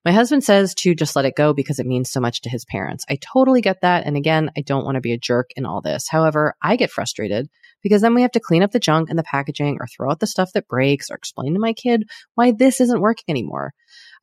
My 0.03 0.11
husband 0.11 0.43
says 0.43 0.73
to 0.75 0.95
just 0.95 1.15
let 1.15 1.25
it 1.25 1.35
go 1.35 1.53
because 1.53 1.79
it 1.79 1.85
means 1.85 2.09
so 2.09 2.19
much 2.19 2.41
to 2.41 2.49
his 2.49 2.65
parents. 2.65 3.05
I 3.09 3.17
totally 3.17 3.61
get 3.61 3.81
that. 3.81 4.05
And 4.05 4.17
again, 4.17 4.51
I 4.57 4.61
don't 4.61 4.83
want 4.85 4.95
to 4.95 5.01
be 5.01 5.13
a 5.13 5.17
jerk 5.17 5.51
in 5.55 5.65
all 5.65 5.81
this. 5.81 6.07
However, 6.09 6.55
I 6.61 6.75
get 6.75 6.91
frustrated 6.91 7.49
because 7.81 8.01
then 8.01 8.13
we 8.13 8.21
have 8.21 8.31
to 8.31 8.39
clean 8.39 8.63
up 8.63 8.71
the 8.71 8.79
junk 8.79 9.09
and 9.09 9.19
the 9.19 9.23
packaging 9.23 9.77
or 9.79 9.87
throw 9.87 10.11
out 10.11 10.19
the 10.19 10.27
stuff 10.27 10.51
that 10.53 10.67
breaks 10.67 11.09
or 11.09 11.15
explain 11.15 11.53
to 11.53 11.59
my 11.59 11.73
kid 11.73 12.09
why 12.35 12.51
this 12.51 12.81
isn't 12.81 13.01
working 13.01 13.25
anymore. 13.29 13.73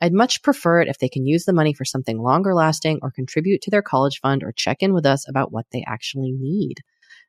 I'd 0.01 0.15
much 0.15 0.43
prefer 0.43 0.81
it 0.81 0.89
if 0.89 0.99
they 0.99 1.09
can 1.09 1.27
use 1.27 1.45
the 1.45 1.53
money 1.53 1.75
for 1.75 1.85
something 1.85 2.19
longer 2.19 2.55
lasting 2.55 3.01
or 3.03 3.11
contribute 3.11 3.63
to 3.63 3.71
their 3.71 3.83
college 3.83 4.21
fund 4.21 4.43
or 4.43 4.53
check 4.53 4.79
in 4.81 4.95
with 4.95 5.07
us 5.07 5.29
about 5.29 5.53
what 5.53 5.67
they 5.73 5.85
actually 5.87 6.33
need. 6.33 6.77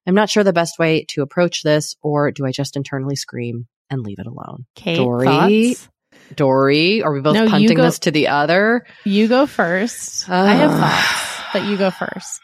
I'm 0.07 0.15
not 0.15 0.29
sure 0.29 0.43
the 0.43 0.53
best 0.53 0.79
way 0.79 1.05
to 1.09 1.21
approach 1.21 1.63
this, 1.63 1.95
or 2.01 2.31
do 2.31 2.45
I 2.45 2.51
just 2.51 2.75
internally 2.75 3.15
scream 3.15 3.67
and 3.89 4.01
leave 4.01 4.19
it 4.19 4.27
alone? 4.27 4.65
Kate, 4.75 4.97
Doree, 4.97 5.73
thoughts? 5.75 5.89
Doree, 6.35 7.03
are 7.03 7.13
we 7.13 7.21
both 7.21 7.35
no, 7.35 7.47
punting 7.47 7.77
go, 7.77 7.83
this 7.83 7.99
to 7.99 8.11
the 8.11 8.29
other? 8.29 8.85
You 9.05 9.27
go 9.27 9.45
first. 9.45 10.29
Uh, 10.29 10.33
I 10.33 10.53
have 10.53 10.71
thoughts, 10.79 11.49
but 11.53 11.65
you 11.65 11.77
go 11.77 11.91
first. 11.91 12.41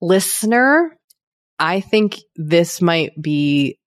Listener, 0.00 0.94
I 1.58 1.80
think 1.80 2.18
this 2.36 2.82
might 2.82 3.12
be 3.20 3.78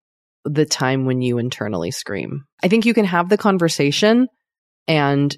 the 0.45 0.65
time 0.65 1.05
when 1.05 1.21
you 1.21 1.37
internally 1.37 1.91
scream. 1.91 2.45
I 2.63 2.69
think 2.69 2.85
you 2.85 2.93
can 2.93 3.05
have 3.05 3.29
the 3.29 3.37
conversation 3.37 4.27
and 4.87 5.35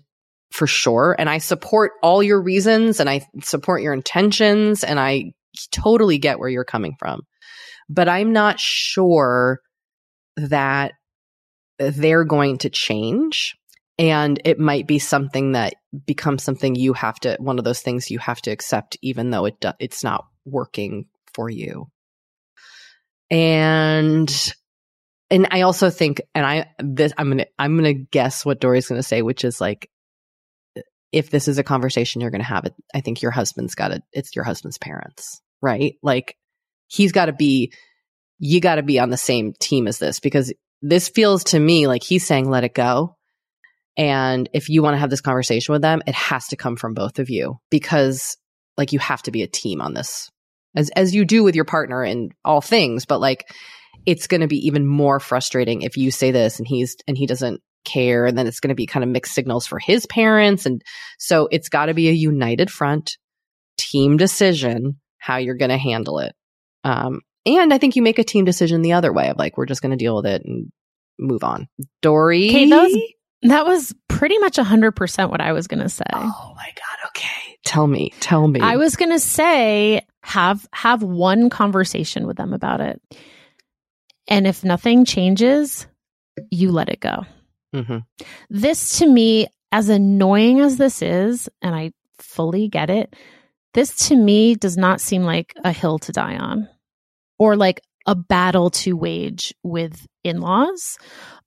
for 0.52 0.67
sure. 0.67 1.15
And 1.17 1.30
I 1.30 1.39
support 1.39 1.91
all 2.02 2.24
your 2.24 2.41
reasons 2.41 3.00
and 3.00 3.10
I 3.10 3.28
support 3.41 3.82
your 3.82 3.93
intentions 3.93 4.84
and 4.84 5.00
I 5.00 5.34
totally 5.71 6.17
get 6.17 6.39
where 6.39 6.49
you're 6.49 6.63
coming 6.63 6.95
from. 6.99 7.21
But 7.89 8.07
I'm 8.07 8.33
not 8.33 8.59
sure 8.59 9.59
that 10.38 10.93
they're 11.77 12.25
going 12.25 12.59
to 12.59 12.69
change. 12.69 13.55
And 13.97 14.41
it 14.45 14.59
might 14.59 14.88
be 14.88 14.99
something 14.99 15.53
that 15.53 15.73
becomes 16.05 16.43
something 16.43 16.75
you 16.75 16.93
have 16.93 17.19
to, 17.21 17.35
one 17.39 17.59
of 17.59 17.65
those 17.65 17.81
things 17.81 18.09
you 18.09 18.19
have 18.19 18.41
to 18.43 18.51
accept, 18.51 18.97
even 19.01 19.29
though 19.29 19.45
it 19.45 19.59
do, 19.59 19.71
it's 19.79 20.03
not 20.03 20.25
working 20.45 21.07
for 21.33 21.49
you. 21.49 21.88
And 23.29 24.53
and 25.29 25.47
I 25.51 25.62
also 25.62 25.89
think, 25.89 26.21
and 26.33 26.45
I 26.45 26.67
this 26.79 27.13
I'm 27.17 27.29
gonna 27.29 27.45
I'm 27.59 27.75
gonna 27.75 27.93
guess 27.93 28.45
what 28.45 28.59
Doree's 28.59 28.88
gonna 28.88 29.03
say, 29.03 29.21
which 29.21 29.43
is 29.43 29.59
like, 29.62 29.89
if 31.12 31.30
this 31.30 31.48
is 31.48 31.58
a 31.58 31.63
conversation 31.63 32.22
you're 32.22 32.32
gonna 32.32 32.43
have, 32.43 32.65
it 32.65 32.74
I 32.93 33.02
think 33.02 33.22
your 33.22 33.32
husband's 33.32 33.76
got 33.76 33.89
to 33.89 34.02
it's 34.12 34.36
your 34.36 34.45
husband's 34.45 34.78
parents 34.78 35.41
right? 35.62 35.95
Like 36.02 36.36
he's 36.88 37.12
got 37.12 37.26
to 37.26 37.34
be, 37.34 37.74
you 38.39 38.62
got 38.62 38.76
to 38.76 38.84
be 38.84 39.00
on 39.00 39.10
the 39.10 39.17
same 39.17 39.54
team 39.60 39.88
as 39.88 39.98
this 39.98 40.19
because 40.19 40.54
this 40.82 41.10
feels 41.10 41.45
to 41.45 41.60
me 41.60 41.88
like 41.88 42.04
he's 42.04 42.26
saying, 42.26 42.50
let 42.50 42.63
it 42.63 42.74
go. 42.74 43.15
And 43.98 44.48
if 44.54 44.69
you 44.69 44.82
want 44.82 44.93
to 44.93 45.00
have 45.00 45.10
this 45.10 45.22
conversation 45.22 45.74
with 45.74 45.82
them, 45.82 46.02
it 46.08 46.15
has 46.15 46.48
to 46.48 46.56
come 46.56 46.78
from 46.78 46.93
both 46.93 47.19
of 47.19 47.30
you 47.30 47.60
because 47.69 48.38
like 48.78 48.93
you 48.93 49.00
have 49.00 49.22
to 49.24 49.32
be 49.32 49.43
a 49.43 49.48
team 49.48 49.82
on 49.82 49.93
this 49.93 50.30
as, 50.76 50.89
as 50.91 51.13
you 51.13 51.26
do 51.26 51.43
with 51.43 51.56
your 51.56 51.65
partner 51.65 52.04
in 52.04 52.30
all 52.45 52.62
things. 52.62 53.06
But 53.06 53.19
like 53.19 53.52
it's 54.06 54.28
going 54.28 54.41
to 54.41 54.48
be 54.48 54.67
even 54.67 54.88
more 54.88 55.19
frustrating 55.19 55.82
if 55.82 55.98
you 55.98 56.12
say 56.12 56.32
this 56.32 56.60
and 56.60 56.67
he's 56.67 56.95
and 57.08 57.17
he 57.17 57.26
doesn't 57.26 57.62
care 57.89 58.25
and 58.25 58.38
then 58.38 58.47
it's 58.47 58.60
going 58.60 58.69
to 58.69 58.75
be 58.75 58.86
kind 58.86 59.04
of 59.04 59.10
mixed 59.10 59.34
signals 59.34 59.65
for 59.65 59.80
his 59.80 60.06
parents 60.06 60.65
and 60.65 60.82
so 61.17 61.47
it's 61.52 61.69
got 61.69 61.88
to 61.88 61.93
be 61.93 62.10
a 62.10 62.13
united 62.13 62.69
front 62.69 63.17
team 63.78 64.17
decision 64.17 64.99
how 65.17 65.38
you're 65.38 65.56
going 65.56 65.69
to 65.69 65.78
handle 65.78 66.19
it 66.19 66.34
um, 66.84 67.21
and 67.45 67.73
i 67.73 67.78
think 67.78 67.95
you 67.95 68.02
make 68.02 68.19
a 68.19 68.23
team 68.23 68.45
decision 68.45 68.82
the 68.82 68.93
other 68.93 69.12
way 69.13 69.30
of 69.30 69.38
like 69.38 69.58
we're 69.58 69.65
just 69.65 69.82
going 69.82 69.91
to 69.91 69.97
deal 69.97 70.15
with 70.15 70.25
it 70.25 70.43
and 70.45 70.71
move 71.17 71.43
on 71.43 71.67
doree 72.02 72.49
Okay, 72.49 72.69
that 72.69 72.82
was 72.84 72.97
that 73.41 73.65
was 73.65 73.95
pretty 74.10 74.38
much 74.39 74.58
100% 74.58 75.30
what 75.30 75.39
I 75.39 75.54
was 75.54 75.67
going 75.67 75.82
to 75.82 75.88
say. 75.88 76.04
oh 76.13 76.54
my 76.58 76.67
god 76.75 77.08
okay 77.08 77.58
tell 77.63 77.88
me 77.88 78.13
tell 78.19 78.47
me 78.47 78.60
I 78.60 78.75
was 78.75 78.97
going 78.97 79.12
to 79.12 79.19
say 79.19 80.06
have 80.23 80.67
have 80.73 81.02
one 81.02 81.49
conversation 81.49 82.28
with 82.28 82.38
them 82.38 82.54
about 82.54 82.82
it. 82.82 83.02
And 84.28 84.45
if 84.45 84.63
nothing 84.63 85.06
changes, 85.06 85.88
you 86.52 86.71
let 86.71 86.89
it 86.89 86.99
go. 86.99 87.25
Mhm. 87.75 88.03
This 88.49 88.97
to 88.99 89.08
me 89.08 89.47
as 89.71 89.89
annoying 89.89 90.60
as 90.60 90.77
this 90.77 91.01
is, 91.01 91.49
and 91.62 91.75
I 91.75 91.91
fully 92.17 92.67
get 92.67 92.89
it, 92.89 93.15
this 93.73 93.95
to 94.08 94.15
me 94.15 94.55
does 94.55 94.77
not 94.77 94.99
seem 95.01 95.23
like 95.23 95.53
a 95.63 95.71
hill 95.71 95.99
to 95.99 96.12
die 96.12 96.38
on 96.38 96.67
or 97.38 97.55
like 97.55 97.82
a 98.08 98.15
battle 98.15 98.69
to 98.71 98.93
wage 98.93 99.53
with 99.63 100.08
in-laws 100.23 100.97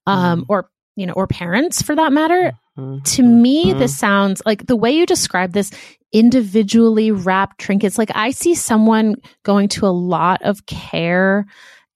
um 0.06 0.42
Mhm. 0.42 0.44
or 0.48 0.70
you 0.96 1.06
know 1.06 1.12
or 1.14 1.26
parents 1.26 1.82
for 1.82 1.94
that 1.96 2.12
matter 2.12 2.52
Mhm. 2.78 3.02
to 3.04 3.22
me 3.22 3.72
Mhm. 3.72 3.78
this 3.80 3.98
sounds 3.98 4.40
like 4.46 4.66
the 4.66 4.76
way 4.76 4.92
you 4.92 5.04
describe 5.06 5.52
this 5.52 5.70
individually 6.12 7.10
wrapped 7.10 7.58
trinkets 7.58 7.98
like 7.98 8.10
i 8.14 8.30
see 8.30 8.54
someone 8.54 9.16
going 9.42 9.68
to 9.68 9.86
a 9.86 9.88
lot 9.88 10.40
of 10.42 10.64
care 10.66 11.44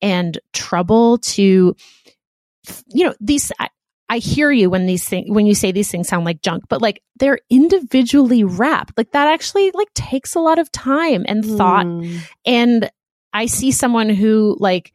and 0.03 0.39
trouble 0.53 1.19
to 1.19 1.77
you 2.93 3.05
know 3.05 3.15
these 3.21 3.53
I, 4.09 4.19
hear 4.19 4.51
you 4.51 4.71
when 4.71 4.87
these 4.87 5.07
things 5.09 5.31
when 5.31 5.47
you 5.47 5.55
say 5.55 5.73
these 5.73 5.91
things 5.91 6.09
sound 6.09 6.25
like 6.25 6.41
junk 6.41 6.65
but 6.69 6.81
like 6.81 7.03
they're 7.19 7.41
individually 7.51 8.45
wrapped 8.45 8.97
like 8.97 9.11
that 9.13 9.29
actually 9.29 9.71
like 9.73 9.93
takes 9.95 10.35
a 10.35 10.41
lot 10.41 10.59
of 10.59 10.71
time 10.73 11.25
and 11.29 11.45
thought 11.45 11.87
Mm. 11.87 12.21
and 12.45 12.91
I 13.33 13.45
see 13.47 13.71
someone 13.71 14.09
who, 14.09 14.57
like, 14.59 14.95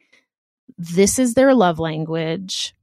this 0.76 1.20
is 1.20 1.36
their 1.36 1.54
love 1.54 1.78
language. 1.78 2.74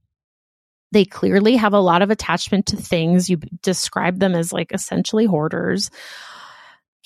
They 0.92 1.04
clearly 1.04 1.56
have 1.56 1.72
a 1.72 1.80
lot 1.80 2.00
of 2.00 2.10
attachment 2.12 2.66
to 2.66 2.76
things. 2.76 3.28
You 3.28 3.38
describe 3.60 4.20
them 4.20 4.36
as 4.36 4.52
like 4.52 4.70
essentially 4.72 5.26
hoarders. 5.26 5.90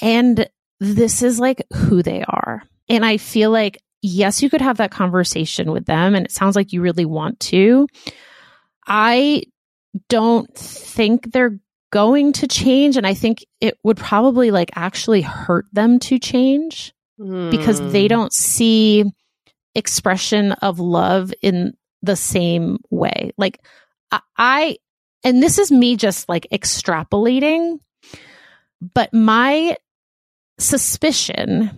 And 0.02 0.46
this 0.80 1.22
is 1.22 1.40
like 1.40 1.62
who 1.74 2.02
they 2.02 2.24
are. 2.24 2.62
And 2.90 3.06
I 3.06 3.16
feel 3.16 3.50
like, 3.50 3.82
yes, 4.02 4.42
you 4.42 4.50
could 4.50 4.60
have 4.60 4.76
that 4.76 4.90
conversation 4.90 5.72
with 5.72 5.86
them. 5.86 6.14
And 6.14 6.26
it 6.26 6.32
sounds 6.32 6.54
like 6.54 6.74
you 6.74 6.82
really 6.82 7.06
want 7.06 7.40
to. 7.40 7.88
I 8.86 9.44
don't 10.08 10.52
think 10.56 11.32
they're 11.32 11.58
going 11.90 12.32
to 12.32 12.48
change. 12.48 12.96
And 12.96 13.06
I 13.06 13.14
think 13.14 13.44
it 13.60 13.78
would 13.84 13.96
probably 13.98 14.50
like 14.50 14.70
actually 14.74 15.20
hurt 15.20 15.66
them 15.72 15.98
to 16.00 16.18
change 16.18 16.92
because 17.50 17.80
they 17.92 18.06
Mm. 18.06 18.08
don't 18.08 18.32
see 18.32 19.04
expression 19.74 20.52
of 20.52 20.80
love 20.80 21.32
in 21.42 21.74
the 22.02 22.16
same 22.16 22.78
way. 22.90 23.32
Like 23.36 23.60
I, 24.10 24.20
I 24.36 24.76
and 25.24 25.42
this 25.42 25.58
is 25.58 25.70
me 25.70 25.96
just 25.96 26.28
like 26.28 26.46
extrapolating, 26.52 27.78
but 28.94 29.12
my 29.14 29.76
suspicion 30.58 31.70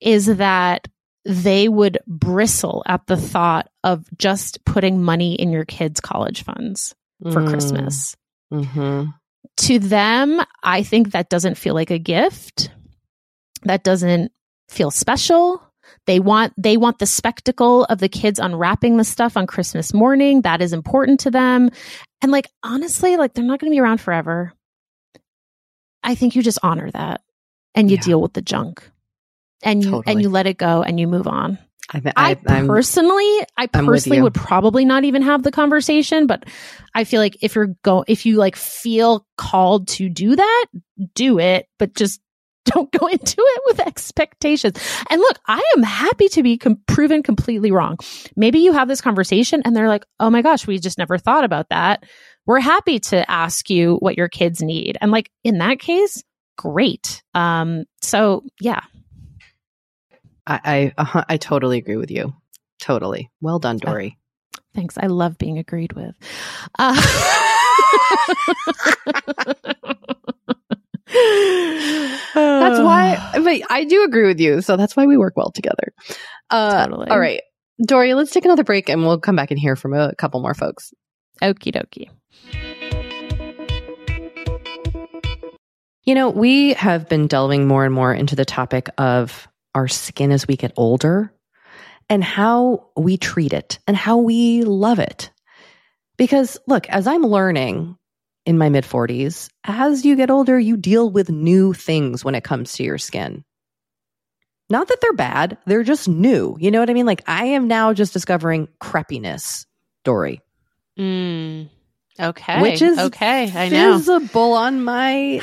is 0.00 0.26
that 0.26 0.88
they 1.24 1.68
would 1.68 1.98
bristle 2.06 2.82
at 2.86 3.06
the 3.06 3.16
thought 3.16 3.68
of 3.84 4.04
just 4.18 4.64
putting 4.64 5.02
money 5.02 5.34
in 5.34 5.50
your 5.50 5.64
kids' 5.64 6.00
college 6.00 6.42
funds 6.44 6.94
for 7.30 7.42
Mm. 7.42 7.48
Christmas. 7.48 8.16
Mhm. 8.52 9.14
To 9.58 9.78
them, 9.78 10.40
I 10.62 10.82
think 10.82 11.12
that 11.12 11.28
doesn't 11.28 11.56
feel 11.58 11.74
like 11.74 11.90
a 11.90 11.98
gift. 11.98 12.70
That 13.62 13.84
doesn't 13.84 14.32
feel 14.68 14.90
special. 14.90 15.62
They 16.06 16.20
want 16.20 16.54
they 16.56 16.76
want 16.78 16.98
the 16.98 17.06
spectacle 17.06 17.84
of 17.84 17.98
the 17.98 18.08
kids 18.08 18.38
unwrapping 18.38 18.96
the 18.96 19.04
stuff 19.04 19.36
on 19.36 19.46
Christmas 19.46 19.92
morning. 19.92 20.42
That 20.42 20.62
is 20.62 20.72
important 20.72 21.20
to 21.20 21.30
them. 21.30 21.68
And 22.22 22.32
like 22.32 22.46
honestly, 22.62 23.16
like 23.16 23.34
they're 23.34 23.44
not 23.44 23.60
going 23.60 23.70
to 23.70 23.74
be 23.74 23.80
around 23.80 24.00
forever. 24.00 24.52
I 26.02 26.14
think 26.14 26.34
you 26.34 26.42
just 26.42 26.58
honor 26.62 26.90
that 26.92 27.20
and 27.74 27.90
you 27.90 27.96
Yeah. 27.96 28.02
deal 28.02 28.20
with 28.22 28.32
the 28.32 28.42
junk. 28.42 28.89
And 29.62 29.82
you 29.82 29.90
Totally. 29.90 30.12
and 30.12 30.22
you 30.22 30.30
let 30.30 30.46
it 30.46 30.58
go 30.58 30.82
and 30.82 30.98
you 30.98 31.06
move 31.06 31.26
on. 31.26 31.58
I, 31.92 32.12
I, 32.16 32.30
I, 32.46 32.66
personally, 32.66 33.46
I 33.56 33.66
personally 33.66 34.22
would 34.22 34.34
probably 34.34 34.84
not 34.84 35.04
even 35.04 35.22
have 35.22 35.42
the 35.42 35.50
conversation, 35.50 36.26
but 36.26 36.44
I 36.94 37.04
feel 37.04 37.20
like 37.20 37.36
if 37.42 37.54
you're 37.56 37.74
go, 37.82 38.04
if 38.06 38.26
you 38.26 38.36
like 38.36 38.54
feel 38.54 39.26
called 39.36 39.88
to 39.88 40.08
do 40.08 40.36
that, 40.36 40.66
do 41.14 41.38
it, 41.38 41.66
but 41.78 41.94
just 41.94 42.20
don't 42.66 42.92
go 42.92 43.06
into 43.06 43.36
it 43.38 43.62
with 43.66 43.80
expectations. 43.80 44.78
And 45.08 45.20
look, 45.20 45.38
I 45.48 45.62
am 45.76 45.82
happy 45.82 46.28
to 46.28 46.42
be 46.42 46.58
com- 46.58 46.80
proven 46.86 47.22
completely 47.22 47.72
wrong. 47.72 47.96
Maybe 48.36 48.60
you 48.60 48.72
have 48.72 48.86
this 48.86 49.00
conversation 49.00 49.62
and 49.64 49.74
they're 49.74 49.88
like, 49.88 50.04
"Oh 50.20 50.30
my 50.30 50.42
gosh, 50.42 50.66
we 50.66 50.78
just 50.78 50.98
never 50.98 51.18
thought 51.18 51.44
about 51.44 51.70
that." 51.70 52.04
We're 52.46 52.60
happy 52.60 53.00
to 53.00 53.28
ask 53.30 53.68
you 53.70 53.96
what 53.96 54.16
your 54.16 54.28
kids 54.28 54.62
need. 54.62 54.96
And 55.00 55.10
like 55.10 55.30
in 55.42 55.58
that 55.58 55.80
case, 55.80 56.22
great. 56.56 57.22
Um 57.34 57.84
so 58.02 58.44
yeah. 58.60 58.82
I, 60.50 60.60
I, 60.64 60.92
uh, 60.98 61.24
I 61.28 61.36
totally 61.36 61.78
agree 61.78 61.96
with 61.96 62.10
you. 62.10 62.34
Totally. 62.80 63.30
Well 63.40 63.60
done, 63.60 63.76
Doree. 63.78 64.16
Thanks. 64.74 64.98
I 64.98 65.06
love 65.06 65.38
being 65.38 65.58
agreed 65.58 65.92
with. 65.92 66.14
Uh, 66.78 66.94
That's 72.34 72.80
why, 72.80 73.30
but 73.44 73.60
I 73.70 73.84
do 73.84 74.04
agree 74.04 74.26
with 74.26 74.40
you. 74.40 74.60
So 74.60 74.76
that's 74.76 74.96
why 74.96 75.06
we 75.06 75.16
work 75.16 75.36
well 75.36 75.50
together. 75.50 75.92
Uh, 76.50 76.86
Totally. 76.86 77.10
All 77.10 77.18
right. 77.18 77.42
Doree, 77.84 78.14
let's 78.14 78.30
take 78.32 78.44
another 78.44 78.64
break 78.64 78.88
and 78.88 79.02
we'll 79.02 79.20
come 79.20 79.36
back 79.36 79.50
and 79.50 79.58
hear 79.58 79.76
from 79.76 79.94
a 79.94 80.14
couple 80.16 80.40
more 80.40 80.54
folks. 80.54 80.92
Okie 81.42 81.74
dokie. 81.74 82.10
You 86.04 86.14
know, 86.14 86.28
we 86.30 86.74
have 86.74 87.08
been 87.08 87.26
delving 87.26 87.68
more 87.68 87.84
and 87.84 87.94
more 87.94 88.12
into 88.12 88.34
the 88.34 88.44
topic 88.44 88.88
of 88.98 89.48
our 89.74 89.88
skin 89.88 90.32
as 90.32 90.46
we 90.48 90.56
get 90.56 90.72
older 90.76 91.32
and 92.08 92.22
how 92.24 92.88
we 92.96 93.16
treat 93.16 93.52
it 93.52 93.78
and 93.86 93.96
how 93.96 94.18
we 94.18 94.62
love 94.62 94.98
it. 94.98 95.30
Because 96.16 96.58
look, 96.66 96.88
as 96.88 97.06
I'm 97.06 97.22
learning 97.22 97.96
in 98.46 98.58
my 98.58 98.68
mid 98.68 98.84
40s, 98.84 99.48
as 99.64 100.04
you 100.04 100.16
get 100.16 100.30
older, 100.30 100.58
you 100.58 100.76
deal 100.76 101.10
with 101.10 101.30
new 101.30 101.72
things 101.72 102.24
when 102.24 102.34
it 102.34 102.44
comes 102.44 102.72
to 102.74 102.82
your 102.82 102.98
skin. 102.98 103.44
Not 104.68 104.88
that 104.88 105.00
they're 105.00 105.12
bad, 105.14 105.58
they're 105.66 105.82
just 105.82 106.08
new. 106.08 106.56
You 106.60 106.70
know 106.70 106.78
what 106.80 106.90
I 106.90 106.94
mean? 106.94 107.06
Like 107.06 107.22
I 107.26 107.46
am 107.46 107.66
now 107.68 107.92
just 107.92 108.12
discovering 108.12 108.68
crepiness, 108.80 109.66
Doree, 110.04 110.40
Mm, 110.98 111.68
okay. 112.18 112.60
which 112.62 112.82
is 112.82 112.98
okay. 112.98 113.50
I 113.54 113.68
know. 113.68 113.96
visible 113.96 114.52
on 114.52 114.82
my 114.84 115.40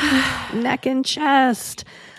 neck 0.54 0.86
and 0.86 1.04
chest. 1.04 1.84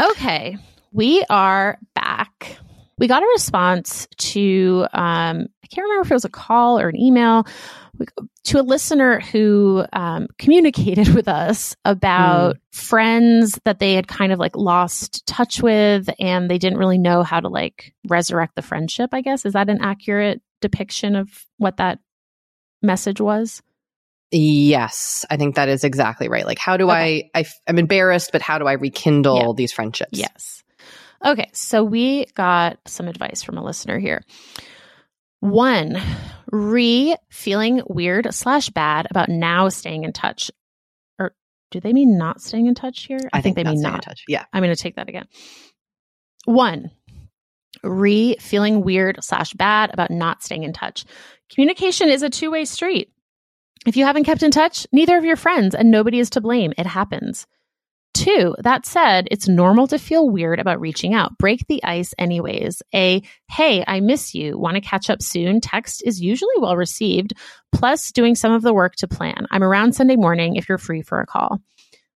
Okay, 0.00 0.58
we 0.92 1.24
are 1.30 1.78
back. 1.94 2.56
We 2.98 3.06
got 3.06 3.22
a 3.22 3.26
response 3.34 4.08
to, 4.18 4.86
um, 4.92 5.46
I 5.62 5.66
can't 5.68 5.84
remember 5.84 6.02
if 6.02 6.10
it 6.10 6.14
was 6.14 6.24
a 6.24 6.30
call 6.30 6.80
or 6.80 6.88
an 6.88 6.96
email, 6.96 7.46
to 8.44 8.60
a 8.60 8.62
listener 8.62 9.20
who 9.20 9.84
um, 9.92 10.26
communicated 10.38 11.08
with 11.14 11.28
us 11.28 11.76
about 11.84 12.56
friends 12.72 13.58
that 13.64 13.78
they 13.78 13.94
had 13.94 14.08
kind 14.08 14.32
of 14.32 14.40
like 14.40 14.56
lost 14.56 15.24
touch 15.26 15.62
with 15.62 16.08
and 16.18 16.50
they 16.50 16.58
didn't 16.58 16.78
really 16.78 16.98
know 16.98 17.22
how 17.22 17.38
to 17.38 17.48
like 17.48 17.94
resurrect 18.08 18.56
the 18.56 18.62
friendship, 18.62 19.10
I 19.12 19.20
guess. 19.20 19.46
Is 19.46 19.52
that 19.52 19.70
an 19.70 19.78
accurate 19.80 20.42
depiction 20.60 21.14
of 21.14 21.46
what 21.58 21.76
that 21.76 22.00
message 22.82 23.20
was? 23.20 23.62
Yes, 24.36 25.24
I 25.30 25.36
think 25.36 25.54
that 25.54 25.68
is 25.68 25.84
exactly 25.84 26.28
right. 26.28 26.44
Like, 26.44 26.58
how 26.58 26.76
do 26.76 26.90
Okay. 26.90 27.30
I, 27.34 27.40
I, 27.40 27.44
am 27.68 27.78
embarrassed, 27.78 28.30
but 28.32 28.42
how 28.42 28.58
do 28.58 28.66
I 28.66 28.72
rekindle 28.72 29.36
Yeah. 29.38 29.52
these 29.56 29.72
friendships? 29.72 30.18
Yes. 30.18 30.64
Okay, 31.24 31.48
so 31.52 31.84
we 31.84 32.26
got 32.34 32.78
some 32.86 33.06
advice 33.06 33.44
from 33.44 33.58
a 33.58 33.64
listener 33.64 33.98
here. 33.98 34.22
One, 35.38 36.00
re 36.50 37.14
feeling 37.30 37.82
weird 37.86 38.34
slash 38.34 38.70
bad 38.70 39.06
about 39.08 39.28
now 39.28 39.68
staying 39.68 40.02
in 40.02 40.12
touch. 40.12 40.50
Or 41.18 41.32
do 41.70 41.80
they 41.80 41.92
mean 41.92 42.18
not 42.18 42.40
staying 42.40 42.66
in 42.66 42.74
touch 42.74 43.04
here? 43.04 43.20
I, 43.32 43.40
think, 43.40 43.54
they 43.54 43.62
that's 43.62 43.74
mean 43.74 43.82
staying 43.82 43.92
in 43.94 43.96
not. 43.98 44.02
touch. 44.02 44.24
Yeah. 44.26 44.44
I'm 44.52 44.62
going 44.64 44.74
to 44.74 44.82
take 44.82 44.96
that 44.96 45.08
again. 45.08 45.26
One, 46.44 46.90
re 47.84 48.36
feeling 48.40 48.82
weird 48.82 49.22
slash 49.22 49.52
bad 49.52 49.92
about 49.94 50.10
not 50.10 50.42
staying 50.42 50.64
in 50.64 50.72
touch. 50.72 51.04
Communication 51.52 52.08
is 52.08 52.22
a 52.22 52.30
two 52.30 52.50
way 52.50 52.64
street. 52.64 53.10
If 53.86 53.96
you 53.96 54.04
haven't 54.06 54.24
kept 54.24 54.42
in 54.42 54.50
touch, 54.50 54.86
neither 54.92 55.18
of 55.18 55.24
your 55.24 55.36
friends 55.36 55.74
and 55.74 55.90
nobody 55.90 56.18
is 56.18 56.30
to 56.30 56.40
blame. 56.40 56.72
It 56.78 56.86
happens. 56.86 57.46
Two, 58.14 58.54
that 58.60 58.86
said, 58.86 59.26
it's 59.30 59.48
normal 59.48 59.88
to 59.88 59.98
feel 59.98 60.30
weird 60.30 60.60
about 60.60 60.80
reaching 60.80 61.14
out. 61.14 61.36
Break 61.36 61.66
the 61.66 61.82
ice 61.82 62.14
anyways. 62.16 62.80
A, 62.94 63.22
hey, 63.50 63.84
I 63.86 63.98
miss 64.00 64.34
you. 64.36 64.56
Want 64.56 64.76
to 64.76 64.80
catch 64.80 65.10
up 65.10 65.20
soon? 65.20 65.60
Text 65.60 66.00
is 66.06 66.20
usually 66.20 66.54
well 66.58 66.76
received, 66.76 67.32
plus 67.72 68.12
doing 68.12 68.36
some 68.36 68.52
of 68.52 68.62
the 68.62 68.72
work 68.72 68.94
to 68.96 69.08
plan. 69.08 69.46
I'm 69.50 69.64
around 69.64 69.94
Sunday 69.94 70.16
morning 70.16 70.54
if 70.54 70.68
you're 70.68 70.78
free 70.78 71.02
for 71.02 71.20
a 71.20 71.26
call. 71.26 71.58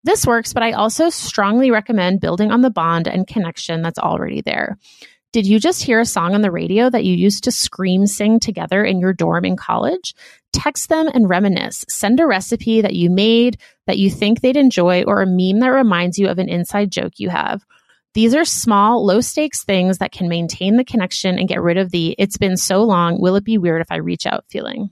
This 0.05 0.27
works, 0.27 0.53
but 0.53 0.63
I 0.63 0.73
also 0.73 1.09
strongly 1.09 1.71
recommend 1.71 2.21
building 2.21 2.53
on 2.53 2.61
the 2.61 2.71
bond 2.71 3.09
and 3.09 3.27
connection 3.27 3.81
that's 3.83 3.99
already 3.99 4.43
there. 4.43 4.77
Did 5.37 5.47
you 5.47 5.61
just 5.61 5.83
hear 5.83 6.01
a 6.01 6.07
song 6.07 6.35
on 6.35 6.41
the 6.41 6.51
radio 6.51 6.89
that 6.89 7.05
you 7.05 7.15
used 7.15 7.45
to 7.45 7.53
scream 7.53 8.07
sing 8.07 8.41
together 8.41 8.83
in 8.83 9.01
your 9.01 9.13
dorm 9.13 9.45
in 9.45 9.55
college? 9.55 10.15
Text 10.55 10.89
them 10.89 11.09
and 11.13 11.29
reminisce. 11.29 11.85
Send 11.91 12.21
a 12.21 12.27
recipe 12.27 12.81
that 12.81 12.95
you 12.95 13.11
made 13.11 13.59
that 13.87 13.99
you 13.99 14.09
think 14.09 14.41
they'd 14.41 14.57
enjoy 14.57 15.03
or 15.03 15.21
a 15.21 15.27
meme 15.27 15.61
that 15.61 15.75
reminds 15.75 16.19
you 16.19 16.29
of 16.29 16.39
an 16.39 16.49
inside 16.49 16.91
joke 16.91 17.19
you 17.19 17.29
have. 17.29 17.67
These 18.15 18.35
are 18.35 18.47
small, 18.47 19.05
low 19.05 19.21
stakes 19.21 19.63
things 19.63 19.99
that 19.99 20.11
can 20.11 20.27
maintain 20.27 20.79
the 20.79 20.85
connection 20.85 21.39
and 21.39 21.47
get 21.47 21.61
rid 21.61 21.77
of 21.77 21.91
the 21.91 22.15
it's 22.17 22.39
been 22.39 22.57
so 22.57 22.83
long, 22.83 23.21
will 23.21 23.37
it 23.37 23.45
be 23.45 23.59
weird 23.59 23.83
if 23.83 23.93
I 23.93 23.97
reach 23.97 24.25
out 24.25 24.47
feeling. 24.49 24.89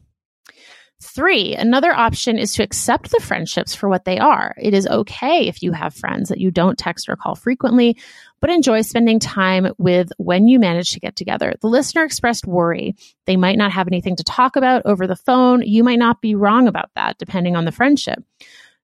Three, 1.05 1.55
another 1.55 1.92
option 1.92 2.38
is 2.38 2.55
to 2.55 2.62
accept 2.62 3.11
the 3.11 3.20
friendships 3.20 3.74
for 3.74 3.90
what 3.90 4.07
they 4.07 4.18
are. 4.18 4.55
It 4.59 4.72
is 4.72 4.86
okay 4.86 5.46
if 5.46 5.62
you 5.62 5.72
have 5.72 5.94
friends 5.94 6.30
that 6.30 6.40
you 6.40 6.50
don't 6.50 6.78
text 6.78 7.11
or 7.11 7.14
call 7.14 7.34
frequently, 7.34 7.98
but 8.40 8.48
enjoy 8.48 8.80
spending 8.80 9.18
time 9.18 9.74
with 9.76 10.11
when 10.16 10.48
you 10.48 10.59
manage 10.59 10.92
to 10.92 11.00
get 11.00 11.14
together. 11.14 11.55
The 11.61 11.68
listener 11.68 12.05
expressed 12.05 12.46
worry. 12.46 12.96
They 13.26 13.36
might 13.36 13.59
not 13.59 13.70
have 13.70 13.86
anything 13.86 14.16
to 14.16 14.24
talk 14.24 14.57
about 14.57 14.86
over 14.86 15.07
the 15.07 15.14
phone. 15.14 15.61
You 15.61 15.84
might 15.84 15.98
not 15.98 16.22
be 16.22 16.34
wrong 16.34 16.68
about 16.68 16.90
that, 16.96 17.18
depending 17.18 17.55
on 17.55 17.66
the 17.66 17.72
friendship. 17.72 18.24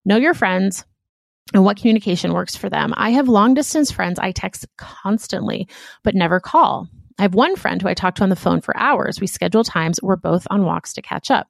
Know 0.04 0.18
your 0.18 0.34
friends 0.34 0.84
and 1.54 1.64
what 1.64 1.78
communication 1.78 2.34
works 2.34 2.54
for 2.54 2.68
them. 2.68 2.92
I 2.98 3.10
have 3.10 3.28
long 3.28 3.54
distance 3.54 3.90
friends 3.90 4.18
I 4.18 4.32
text 4.32 4.66
constantly, 4.76 5.68
but 6.04 6.14
never 6.14 6.38
call. 6.38 6.86
I 7.18 7.22
have 7.22 7.34
one 7.34 7.56
friend 7.56 7.80
who 7.80 7.88
I 7.88 7.94
talk 7.94 8.14
to 8.16 8.22
on 8.22 8.28
the 8.28 8.36
phone 8.36 8.60
for 8.60 8.76
hours. 8.76 9.20
We 9.20 9.26
schedule 9.26 9.64
times. 9.64 10.00
We're 10.02 10.16
both 10.16 10.46
on 10.50 10.64
walks 10.64 10.92
to 10.94 11.02
catch 11.02 11.30
up. 11.30 11.48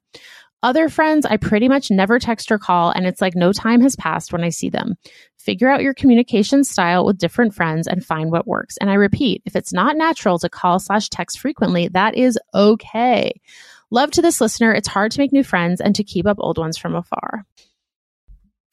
Other 0.63 0.89
friends, 0.89 1.25
I 1.25 1.37
pretty 1.37 1.67
much 1.67 1.89
never 1.89 2.19
text 2.19 2.51
or 2.51 2.59
call, 2.59 2.91
and 2.91 3.07
it's 3.07 3.21
like 3.21 3.35
no 3.35 3.51
time 3.51 3.81
has 3.81 3.95
passed 3.95 4.31
when 4.31 4.43
I 4.43 4.49
see 4.49 4.69
them. 4.69 4.95
Figure 5.39 5.69
out 5.69 5.81
your 5.81 5.95
communication 5.95 6.63
style 6.63 7.03
with 7.03 7.17
different 7.17 7.55
friends 7.55 7.87
and 7.87 8.05
find 8.05 8.31
what 8.31 8.45
works. 8.45 8.77
And 8.77 8.91
I 8.91 8.93
repeat, 8.93 9.41
if 9.45 9.55
it's 9.55 9.73
not 9.73 9.97
natural 9.97 10.37
to 10.39 10.49
call 10.49 10.77
slash 10.77 11.09
text 11.09 11.39
frequently, 11.39 11.87
that 11.89 12.15
is 12.15 12.37
okay. 12.53 13.33
Love 13.89 14.11
to 14.11 14.21
this 14.21 14.39
listener. 14.39 14.71
It's 14.71 14.87
hard 14.87 15.11
to 15.13 15.19
make 15.19 15.33
new 15.33 15.43
friends 15.43 15.81
and 15.81 15.95
to 15.95 16.03
keep 16.03 16.27
up 16.27 16.37
old 16.39 16.59
ones 16.59 16.77
from 16.77 16.95
afar. 16.95 17.45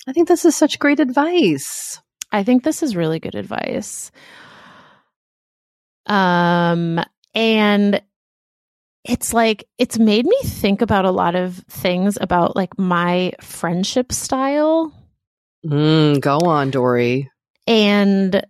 I 0.07 0.13
think 0.13 0.29
this 0.29 0.45
is 0.45 0.55
such 0.55 0.79
great 0.79 1.01
advice. 1.01 2.01
I 2.31 2.45
think 2.45 2.63
this 2.63 2.83
is 2.83 2.97
really 2.97 3.19
good 3.19 3.35
advice. 3.35 4.11
Um, 6.05 7.01
and 7.35 8.03
it's 9.09 9.33
like 9.33 9.65
it's 9.79 9.99
made 9.99 10.27
me 10.27 10.37
think 10.45 10.83
about 10.83 11.05
a 11.05 11.11
lot 11.11 11.35
of 11.35 11.57
things 11.69 12.19
about 12.21 12.55
like 12.55 12.79
my 12.79 13.33
friendship 13.41 14.13
style 14.13 14.93
Mm, 15.67 16.21
go 16.21 16.39
on, 16.39 16.71
Doree. 16.71 17.29
and 17.67 18.43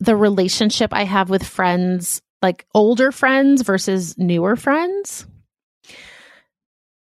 the 0.00 0.16
relationship 0.16 0.92
I 0.94 1.04
have 1.04 1.28
with 1.28 1.44
friends, 1.44 2.22
like 2.40 2.66
older 2.74 3.12
friends 3.12 3.60
versus 3.62 4.16
newer 4.16 4.56
friends. 4.56 5.26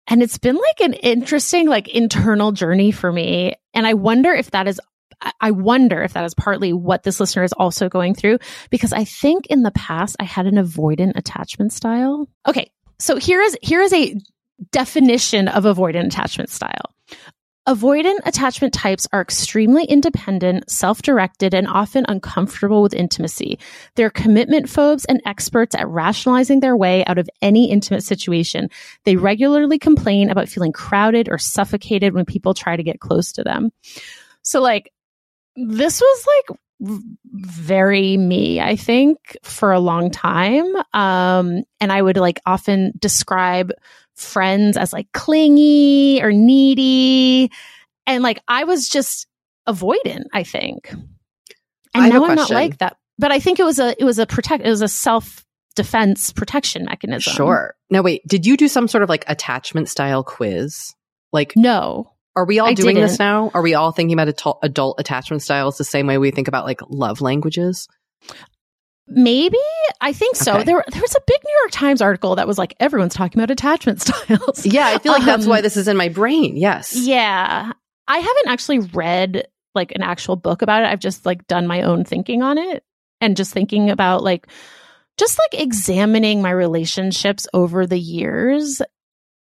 And 0.09 0.23
it's 0.23 0.39
been 0.39 0.57
like 0.57 0.81
an 0.81 0.95
interesting, 0.95 1.69
like 1.69 1.89
internal 1.89 2.53
journey 2.53 2.93
for 2.93 3.11
me. 3.13 3.55
And 3.75 3.87
I 3.87 3.95
wonder 3.95 4.33
if 4.33 4.51
that 4.51 4.67
is, 4.69 4.81
I- 5.21 5.33
I 5.41 5.51
wonder 5.53 6.03
if 6.03 6.15
that 6.15 6.25
is 6.25 6.35
partly 6.35 6.73
what 6.73 7.03
this 7.03 7.21
listener 7.21 7.45
is 7.45 7.53
also 7.53 7.89
going 7.89 8.15
through, 8.15 8.39
because 8.71 8.93
I 8.93 9.05
think 9.05 9.47
in 9.47 9.63
the 9.63 9.71
past 9.71 10.17
I 10.19 10.25
had 10.25 10.47
an 10.47 10.57
avoidant 10.57 11.13
attachment 11.17 11.73
style. 11.73 12.29
Okay. 12.49 12.71
So 13.03 13.17
here 13.17 13.41
is, 13.41 13.59
here 13.63 13.83
is 13.83 13.93
a 13.93 14.15
definition 14.71 15.49
of 15.49 15.65
avoidant 15.65 16.07
attachment 16.07 16.51
style. 16.51 16.95
Avoidant 17.69 18.21
attachment 18.25 18.73
types 18.73 19.09
are 19.13 19.21
extremely 19.21 19.85
independent, 19.85 20.71
self 20.71 21.03
directed, 21.03 21.53
and 21.53 21.67
often 21.67 22.05
uncomfortable 22.07 22.81
with 22.81 22.95
intimacy. 22.95 23.59
They're 23.97 24.09
commitment 24.09 24.69
phobes 24.69 25.05
and 25.07 25.21
experts 25.27 25.75
at 25.75 25.89
rationalizing 25.89 26.61
their 26.61 26.77
way 26.77 27.05
out 27.07 27.19
of 27.19 27.29
any 27.41 27.73
intimate 27.73 28.05
situation. 28.05 28.71
They 29.05 29.17
regularly 29.17 29.81
complain 29.81 30.31
about 30.31 30.49
feeling 30.49 30.73
crowded 30.73 31.29
or 31.29 31.39
suffocated 31.39 32.15
when 32.15 32.25
people 32.25 32.55
try 32.55 32.77
to 32.77 32.85
get 32.85 33.01
close 33.01 33.33
to 33.33 33.43
them. 33.43 33.73
So, 34.43 34.61
like, 34.61 34.93
this 35.57 36.01
was 36.01 36.27
like 36.27 36.59
very 37.25 38.17
me, 38.17 38.61
I 38.61 38.77
think, 38.77 39.37
for 39.43 39.73
a 39.73 39.81
long 39.81 40.11
time. 40.11 40.65
Um, 40.93 41.63
and 41.81 41.93
I 41.93 42.03
would 42.03 42.17
like 42.17 42.41
often 42.45 42.93
describe 42.99 43.73
friends 44.15 44.77
as 44.77 44.93
like 44.93 45.11
clingy 45.13 46.23
or 46.23 46.33
needy. 46.33 47.51
And 48.07 48.23
like 48.23 48.43
I 48.49 48.65
was 48.65 48.89
just 48.89 49.27
avoidant, 49.69 50.25
I 50.33 50.43
think. 50.43 50.93
And 51.95 52.05
I 52.05 52.09
now 52.09 52.25
I'm 52.25 52.35
not 52.35 52.51
like 52.51 52.79
that. 52.79 52.97
But 53.19 53.33
I 53.33 53.39
think 53.39 53.61
it 53.61 53.65
was 53.65 53.79
a 53.79 53.95
it 54.01 54.05
was 54.05 54.19
a 54.19 54.27
protect 54.27 54.65
it 54.65 54.71
was 54.71 54.83
a 54.83 54.89
self 54.89 55.45
defense 55.75 56.33
protection 56.33 56.85
mechanism. 56.85 57.33
Sure. 57.35 57.75
Now, 57.91 58.03
wait, 58.03 58.27
did 58.27 58.47
you 58.47 58.57
do 58.57 58.69
some 58.69 58.89
sort 58.89 59.03
of 59.03 59.09
like 59.09 59.25
attachment 59.29 59.89
style 59.89 60.25
quiz? 60.25 60.95
Like, 61.33 61.55
No. 61.57 62.12
Are 62.37 62.45
we 62.47 62.59
all 62.59 62.69
I 62.69 62.75
doing 62.75 62.97
this 62.97 63.13
didn't. 63.13 63.19
now? 63.21 63.51
Are 63.55 63.63
we 63.63 63.75
all 63.75 63.93
thinking 63.93 64.15
about 64.15 64.29
adult, 64.29 64.59
adult 64.63 65.01
attachment 65.01 65.43
styles 65.43 65.77
the 65.79 65.85
same 65.85 66.07
way 66.07 66.19
we 66.19 66.31
think 66.31 66.49
about 66.49 66.65
like 66.65 66.81
love 66.89 67.21
languages? 67.21 67.89
Maybe 69.09 69.59
I 70.01 70.13
think 70.13 70.37
so. 70.37 70.55
Okay. 70.55 70.65
There, 70.65 70.85
there 70.91 71.03
was 71.03 71.15
a 71.15 71.21
big 71.27 71.41
New 71.45 71.59
York 71.63 71.71
Times 71.73 72.01
article 72.01 72.37
that 72.37 72.47
was 72.47 72.57
like 72.57 72.75
everyone's 72.81 73.15
talking 73.15 73.39
about 73.41 73.51
attachment 73.51 74.01
styles. 74.07 74.65
Yeah, 74.65 74.87
I 74.87 74.99
feel 74.99 75.13
like 75.13 75.25
that's 75.25 75.45
Um, 75.45 75.51
why 75.51 75.61
this 75.61 75.77
is 75.77 75.89
in 75.89 75.97
my 75.97 76.09
brain. 76.09 76.57
Yes. 76.57 76.95
Yeah, 76.97 77.73
I 78.09 78.19
haven't 78.19 78.49
actually 78.49 78.79
read 78.81 79.49
like 79.75 79.93
an 79.93 80.03
actual 80.03 80.37
book 80.37 80.63
about 80.63 80.83
it. 80.83 80.87
I've 80.87 81.01
just 81.01 81.27
like 81.27 81.47
done 81.47 81.67
my 81.67 81.83
own 81.83 82.05
thinking 82.05 82.43
on 82.43 82.59
it 82.59 82.85
and 83.21 83.37
just 83.37 83.53
thinking 83.53 83.91
about 83.91 84.23
like 84.23 84.47
just 85.19 85.39
like 85.39 85.61
examining 85.61 86.41
my 86.41 86.51
relationships 86.51 87.47
over 87.53 87.87
the 87.87 87.99
years 87.99 88.81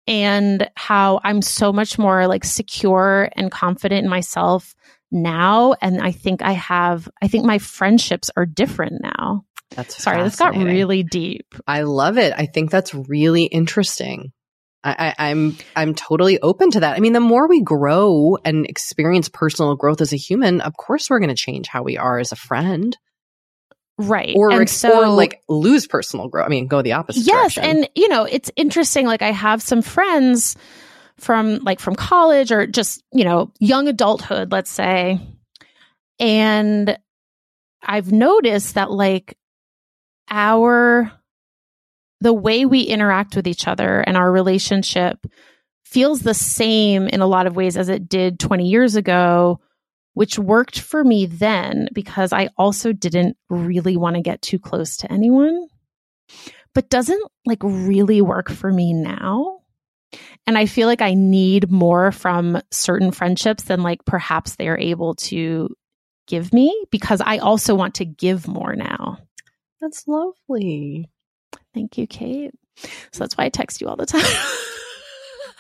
and 0.08 0.70
how 0.76 1.20
I'm 1.24 1.41
so 1.41 1.72
much 1.72 1.97
more 1.97 2.28
like 2.28 2.43
secure 2.43 3.30
and 3.36 3.52
confident 3.52 4.04
in 4.06 4.10
myself 4.10 4.76
now 5.12 5.74
and 5.82 6.02
I 6.02 6.12
think 6.12 6.41
I 6.41 6.54
have 6.54 7.10
I 7.22 7.28
think 7.28 7.45
my 7.45 7.58
friendships 7.58 8.30
are 8.36 8.45
different 8.45 9.02
now. 9.02 9.43
That's 9.72 10.04
Sorry, 10.04 10.24
this 10.24 10.36
got 10.36 10.56
really 10.56 11.04
deep. 11.04 11.56
I 11.66 11.84
love 11.84 12.18
it. 12.18 12.34
I 12.36 12.45
think 12.45 12.72
that's 12.72 12.93
really 12.93 13.43
interesting. 13.43 14.34
I, 14.84 15.14
I, 15.18 15.30
I'm 15.30 15.58
I'm 15.76 15.95
totally 15.95 16.39
open 16.39 16.72
to 16.72 16.82
that. 16.82 16.97
I 16.97 16.99
mean, 16.99 17.14
the 17.14 17.20
more 17.20 17.47
we 17.47 17.62
grow 17.62 18.38
and 18.43 18.66
experience 18.66 19.30
personal 19.30 19.76
growth 19.76 20.02
as 20.02 20.12
a 20.12 20.18
human, 20.18 20.62
of 20.62 20.76
course, 20.76 21.10
we're 21.10 21.20
going 21.20 21.30
to 21.30 21.36
change 21.36 21.68
how 21.68 21.84
we 21.84 21.97
are 21.97 22.20
as 22.20 22.32
a 22.32 22.38
friend, 22.38 22.97
Right. 23.98 24.34
or 24.36 24.52
and 24.52 24.70
so 24.70 25.04
or 25.04 25.10
like 25.10 25.42
lose 25.48 25.86
personal 25.88 26.28
growth. 26.28 26.46
I 26.46 26.50
mean, 26.50 26.68
go 26.68 26.82
the 26.82 26.94
opposite. 26.94 27.26
yes 27.26 27.56
direction. 27.56 27.78
and 27.78 27.89
you 27.96 28.10
know 28.10 28.24
it's 28.24 28.50
interesting 28.56 29.06
like 29.06 29.22
i 29.22 29.32
have 29.32 29.62
some 29.62 29.82
friends 29.82 30.56
from 31.18 31.60
like 31.60 31.80
from 31.80 31.96
college 31.96 32.52
or 32.52 32.66
just 32.66 33.04
you 33.14 33.24
know 33.24 33.52
young 33.60 33.88
adulthood 33.88 34.52
let's 34.52 34.72
say 34.72 35.20
and 36.20 36.98
i've 37.84 38.12
noticed 38.12 38.76
that 38.76 38.89
like 38.89 39.38
our 40.30 41.12
the 42.22 42.34
way 42.34 42.66
we 42.66 42.82
interact 42.82 43.36
with 43.36 43.48
each 43.48 43.68
other 43.68 44.00
and 44.02 44.18
our 44.18 44.32
relationship 44.32 45.26
feels 45.84 46.22
the 46.22 46.34
same 46.34 47.08
in 47.08 47.22
a 47.22 47.28
lot 47.28 47.48
of 47.48 47.56
ways 47.56 47.76
as 47.78 47.89
it 47.89 48.08
did 48.08 48.39
20 48.39 48.68
years 48.68 48.96
ago 48.96 49.60
which 50.14 50.38
worked 50.38 50.80
for 50.80 51.03
me 51.03 51.26
then 51.26 51.88
because 51.93 52.34
i 52.34 52.49
also 52.57 52.91
didn't 52.91 53.38
really 53.49 53.97
want 53.97 54.16
to 54.16 54.22
get 54.22 54.41
too 54.41 54.59
close 54.59 54.97
to 54.97 55.12
anyone 55.12 55.68
but 56.74 56.89
doesn't 56.89 57.24
like 57.45 57.62
really 57.64 58.22
work 58.22 58.49
for 58.49 58.72
me 58.72 58.93
now. 58.93 59.59
And 60.45 60.57
I 60.57 60.66
feel 60.66 60.88
like 60.88 61.01
I 61.01 61.14
need 61.14 61.72
more 61.72 62.12
from 62.12 62.62
certain 62.72 63.12
friendships 63.12 63.64
than 63.64 63.82
like 63.82 64.03
perhaps 64.05 64.55
they 64.55 64.68
are 64.68 64.78
able 64.78 65.16
to 65.16 65.70
give 66.28 66.53
me 66.53 66.86
because 66.91 67.22
I 67.22 67.38
also 67.38 67.76
want 67.76 67.95
to 67.95 68.05
give 68.05 68.47
more 68.47 68.76
now. 68.76 69.18
that's 69.80 70.07
lovely. 70.07 71.09
Thank 71.74 71.97
you, 71.97 72.07
Kate. 72.07 72.51
So 72.78 73.20
that's 73.20 73.38
why 73.38 73.45
I 73.45 73.49
text 73.49 73.82
you 73.82 73.88
all 73.88 73.95
the 73.95 74.05
time. 74.05 74.24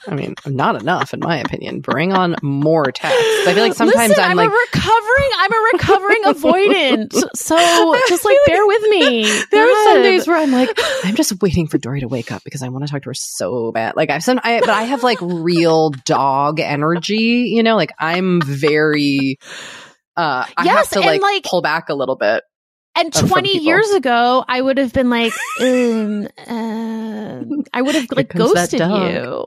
I 0.07 0.15
mean, 0.15 0.33
not 0.47 0.81
enough 0.81 1.13
in 1.13 1.19
my 1.19 1.37
opinion. 1.37 1.81
Bring 1.81 2.11
on 2.11 2.35
more 2.41 2.85
texts. 2.91 3.47
I 3.47 3.53
feel 3.53 3.63
like 3.63 3.73
sometimes 3.75 4.09
Listen, 4.09 4.23
I'm, 4.23 4.31
I'm 4.31 4.37
like, 4.37 4.49
a 4.49 4.51
recovering, 4.51 5.29
I'm 5.37 5.53
a 5.53 5.69
recovering 5.73 6.23
avoidant. 6.25 7.29
So 7.35 7.95
just 8.09 8.25
like 8.25 8.37
bear 8.47 8.65
with 8.65 8.81
me. 8.83 9.41
There 9.51 9.69
are 9.69 9.83
some 9.93 10.01
days 10.01 10.27
where 10.27 10.37
I'm 10.37 10.51
like, 10.51 10.69
I'm 11.03 11.15
just 11.15 11.41
waiting 11.41 11.67
for 11.67 11.77
Doree 11.77 11.99
to 12.01 12.07
wake 12.07 12.31
up 12.31 12.43
because 12.43 12.63
I 12.63 12.69
want 12.69 12.85
to 12.85 12.91
talk 12.91 13.03
to 13.03 13.09
her 13.09 13.13
so 13.13 13.71
bad. 13.71 13.95
Like 13.95 14.09
I've 14.09 14.23
some, 14.23 14.39
I, 14.43 14.59
but 14.59 14.69
I 14.69 14.83
have 14.83 15.03
like 15.03 15.19
real 15.21 15.91
dog 16.05 16.59
energy, 16.59 17.51
you 17.53 17.63
know, 17.63 17.75
like 17.75 17.91
I'm 17.99 18.41
very, 18.41 19.37
uh, 20.17 20.45
I 20.57 20.63
have 20.63 20.65
Yes, 20.65 20.89
to 20.91 20.97
and, 20.97 21.05
like, 21.05 21.21
like- 21.21 21.43
pull 21.43 21.61
back 21.61 21.89
a 21.89 21.93
little 21.93 22.15
bit. 22.15 22.43
And 22.93 23.13
20 23.13 23.59
years 23.59 23.89
ago, 23.91 24.43
I 24.45 24.59
would 24.59 24.77
have 24.77 24.91
been 24.91 25.09
like, 25.09 25.31
um, 25.61 26.27
uh, 26.45 27.41
I 27.73 27.81
would 27.81 27.95
have 27.95 28.07
like 28.11 28.33
ghosted 28.33 28.81
you, 28.81 29.45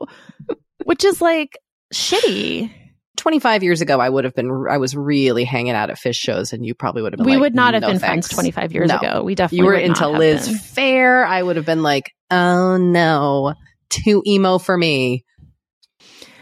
which 0.85 1.03
is 1.03 1.21
like 1.21 1.57
shitty. 1.93 2.71
25 3.17 3.63
years 3.63 3.81
ago, 3.81 3.99
I 3.99 4.09
would 4.09 4.23
have 4.25 4.33
been, 4.35 4.65
I 4.69 4.77
was 4.77 4.95
really 4.95 5.45
hanging 5.45 5.71
out 5.73 5.89
at 5.89 5.97
Phish 5.97 6.15
shows 6.15 6.51
and 6.53 6.65
you 6.65 6.75
probably 6.75 7.01
would 7.01 7.13
have 7.13 7.17
been 7.17 7.25
we 7.25 7.33
like, 7.33 7.41
would 7.41 7.55
not 7.55 7.73
have 7.73 7.81
"No 7.81 7.87
been 7.89 7.99
thanks." 7.99 8.27
friends 8.27 8.35
25 8.35 8.73
years 8.73 8.89
No. 8.89 8.97
ago. 8.97 9.23
We 9.23 9.35
definitely 9.35 9.59
You 9.59 9.65
were 9.65 9.73
into 9.75 10.07
Liz 10.09 10.47
been. 10.47 10.57
Fair. 10.57 11.25
I 11.25 11.41
would 11.41 11.55
have 11.55 11.65
been 11.65 11.81
like, 11.81 12.11
oh 12.29 12.77
no, 12.77 13.53
too 13.89 14.21
emo 14.27 14.57
for 14.57 14.77
me. 14.77 15.23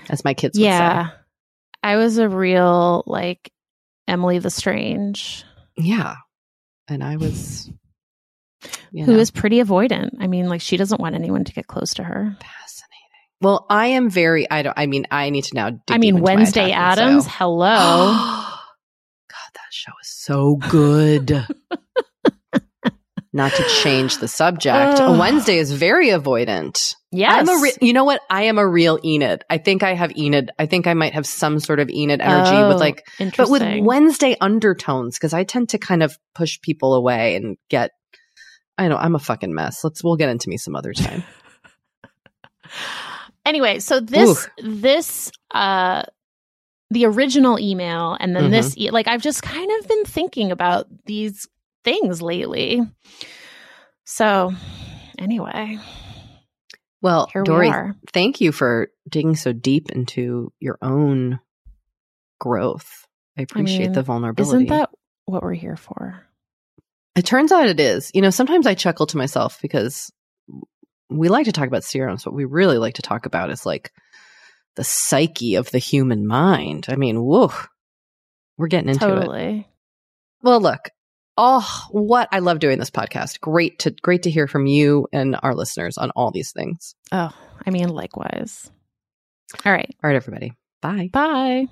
As 0.10 0.26
my 0.26 0.34
kids 0.34 0.58
would 0.58 0.64
say. 0.64 0.68
Yeah. 0.70 1.10
I 1.84 1.96
was 1.98 2.18
a 2.18 2.28
real 2.28 3.04
like 3.06 3.52
Emily 4.08 4.40
the 4.40 4.50
Strange, 4.50 5.46
Yeah. 5.78 6.16
And 6.90 7.04
I 7.04 7.16
was, 7.18 7.70
you 8.92 9.06
know, 9.06 9.14
is 9.14 9.32
pretty 9.32 9.62
avoidant. 9.62 10.10
I 10.20 10.28
mean, 10.28 10.50
like 10.50 10.60
she 10.62 10.76
doesn't 10.76 11.00
want 11.00 11.16
anyone 11.16 11.44
to 11.46 11.54
get 11.54 11.68
close 11.68 11.94
to 11.96 12.04
her. 12.04 12.36
Well, 13.44 13.66
I 13.70 13.88
am 13.88 14.10
very, 14.10 14.50
I 14.50 14.62
don't, 14.64 14.78
I 14.78 14.86
mean, 14.86 15.06
I 15.12 15.30
need 15.30 15.44
to 15.46 15.56
now. 15.56 15.70
I 15.90 15.98
mean, 15.98 16.22
Wednesday 16.22 16.72
Addams, 16.72 17.28
hello. 17.30 17.68
God, 17.68 19.50
that 19.54 19.72
show 19.72 19.92
is 20.02 20.10
so 20.10 20.56
good. 20.70 21.46
Not 23.36 23.52
to 23.54 23.64
change 23.82 24.20
the 24.20 24.28
subject. 24.28 25.00
Wednesday 25.00 25.58
is 25.58 25.74
very 25.74 26.10
avoidant. 26.10 26.94
yes. 27.12 27.50
I'm 27.50 27.50
a 27.50 27.62
re- 27.64 27.74
you 27.82 27.92
know 27.92 28.04
what? 28.06 28.22
I 28.30 28.44
am 28.44 28.60
a 28.60 28.68
real 28.68 29.00
Enid. 29.04 29.44
I 29.50 29.58
think 29.58 29.82
I 29.82 29.96
have 29.96 30.16
Enid. 30.16 30.52
I 30.60 30.68
think 30.68 30.86
I 30.86 30.94
might 30.94 31.14
have 31.14 31.26
some 31.26 31.60
sort 31.60 31.80
of 31.80 31.90
Enid 31.90 32.22
energy 32.22 32.52
Oh, 32.56 32.68
with 32.70 32.78
like 32.78 33.04
but 33.36 33.50
with. 33.50 33.64
Wednesday 33.84 34.36
undertones 34.40 35.18
because 35.18 35.34
I 35.34 35.44
tend 35.46 35.70
to 35.70 35.80
kind 35.80 36.04
of 36.04 36.16
push 36.36 36.62
people 36.62 36.94
away 36.94 37.36
and 37.36 37.58
get. 37.70 37.90
I 38.78 38.88
know 38.88 38.98
I'm 38.98 39.16
a 39.16 39.20
fucking 39.20 39.54
mess. 39.54 39.84
Let's 39.84 40.04
we'll 40.04 40.16
get 40.16 40.30
into 40.30 40.48
me 40.48 40.58
some 40.58 40.76
other 40.76 40.94
time. 40.94 41.24
anyway 43.46 43.80
so 43.80 44.00
this 44.00 44.48
this 44.64 45.32
uh 45.52 46.04
the 46.90 47.06
original 47.06 47.60
email 47.60 48.16
and 48.20 48.36
then 48.36 48.44
Mhm. 48.46 48.52
this 48.52 48.78
e- 48.78 48.92
like 48.92 49.08
i've 49.08 49.22
just 49.22 49.42
kind 49.44 49.70
of 49.80 49.88
been 49.88 50.06
thinking 50.06 50.52
about 50.52 50.86
these 51.06 51.48
things 51.84 52.22
lately 52.22 52.82
so 54.06 54.52
anyway 55.18 55.78
Well, 57.02 57.28
here 57.34 57.44
Doree, 57.44 57.68
we 57.68 57.74
are 57.74 57.96
thank 58.14 58.40
you 58.42 58.52
for 58.52 58.90
digging 59.10 59.36
so 59.36 59.52
deep 59.54 59.92
into 59.92 60.54
your 60.62 60.78
own 60.82 61.40
growth. 62.40 63.06
I 63.38 63.42
appreciate 63.42 63.80
mean, 63.88 63.92
the 63.94 64.04
vulnerability. 64.04 64.66
isn't 64.66 64.70
that 64.70 64.90
what 65.26 65.44
we're 65.44 65.54
here 65.54 65.76
for 65.76 66.24
It 67.16 67.26
turns 67.26 67.52
out 67.52 67.68
it 67.68 67.80
is. 67.80 68.10
You 68.14 68.22
know, 68.22 68.30
sometimes 68.30 68.66
I 68.68 68.74
chuckle 68.74 69.06
to 69.08 69.18
myself 69.18 69.60
because 69.62 70.12
we 71.18 71.30
like 71.30 71.46
to 71.46 71.52
talk 71.52 71.68
about 71.68 71.84
serums. 71.84 72.26
What 72.26 72.36
we 72.36 72.46
really 72.46 72.78
like 72.78 72.96
to 72.96 73.02
talk 73.02 73.26
about 73.26 73.50
is 73.50 73.66
like 73.66 73.92
the 74.76 74.84
psyche 74.84 75.56
of 75.56 75.70
the 75.72 75.78
human 75.80 76.26
mind. 76.28 76.88
I 76.90 76.96
mean, 76.96 77.22
whoa, 77.22 77.52
we're 78.58 78.68
getting 78.68 78.90
into 78.90 79.06
it. 79.06 79.10
totally 79.20 79.68
Well, 80.42 80.60
look, 80.62 80.90
oh, 81.38 81.86
what 81.92 82.28
I 82.32 82.40
love 82.40 82.60
doing 82.60 82.80
this 82.80 82.90
podcast. 82.90 83.40
Great 83.40 83.80
to 83.80 83.92
great 83.92 84.24
to 84.24 84.32
hear 84.32 84.48
from 84.48 84.66
you 84.66 85.08
and 85.14 85.38
our 85.44 85.54
listeners 85.56 85.98
on 85.98 86.12
all 86.12 86.32
these 86.32 86.52
things. 86.52 86.96
oh 87.12 87.32
i 87.66 87.70
mean 87.70 87.88
likewise 87.90 88.70
all 89.66 89.72
right 89.72 89.96
All 90.04 90.10
right, 90.10 90.16
everybody. 90.16 90.54
Bye. 90.82 91.10
bye 91.14 91.68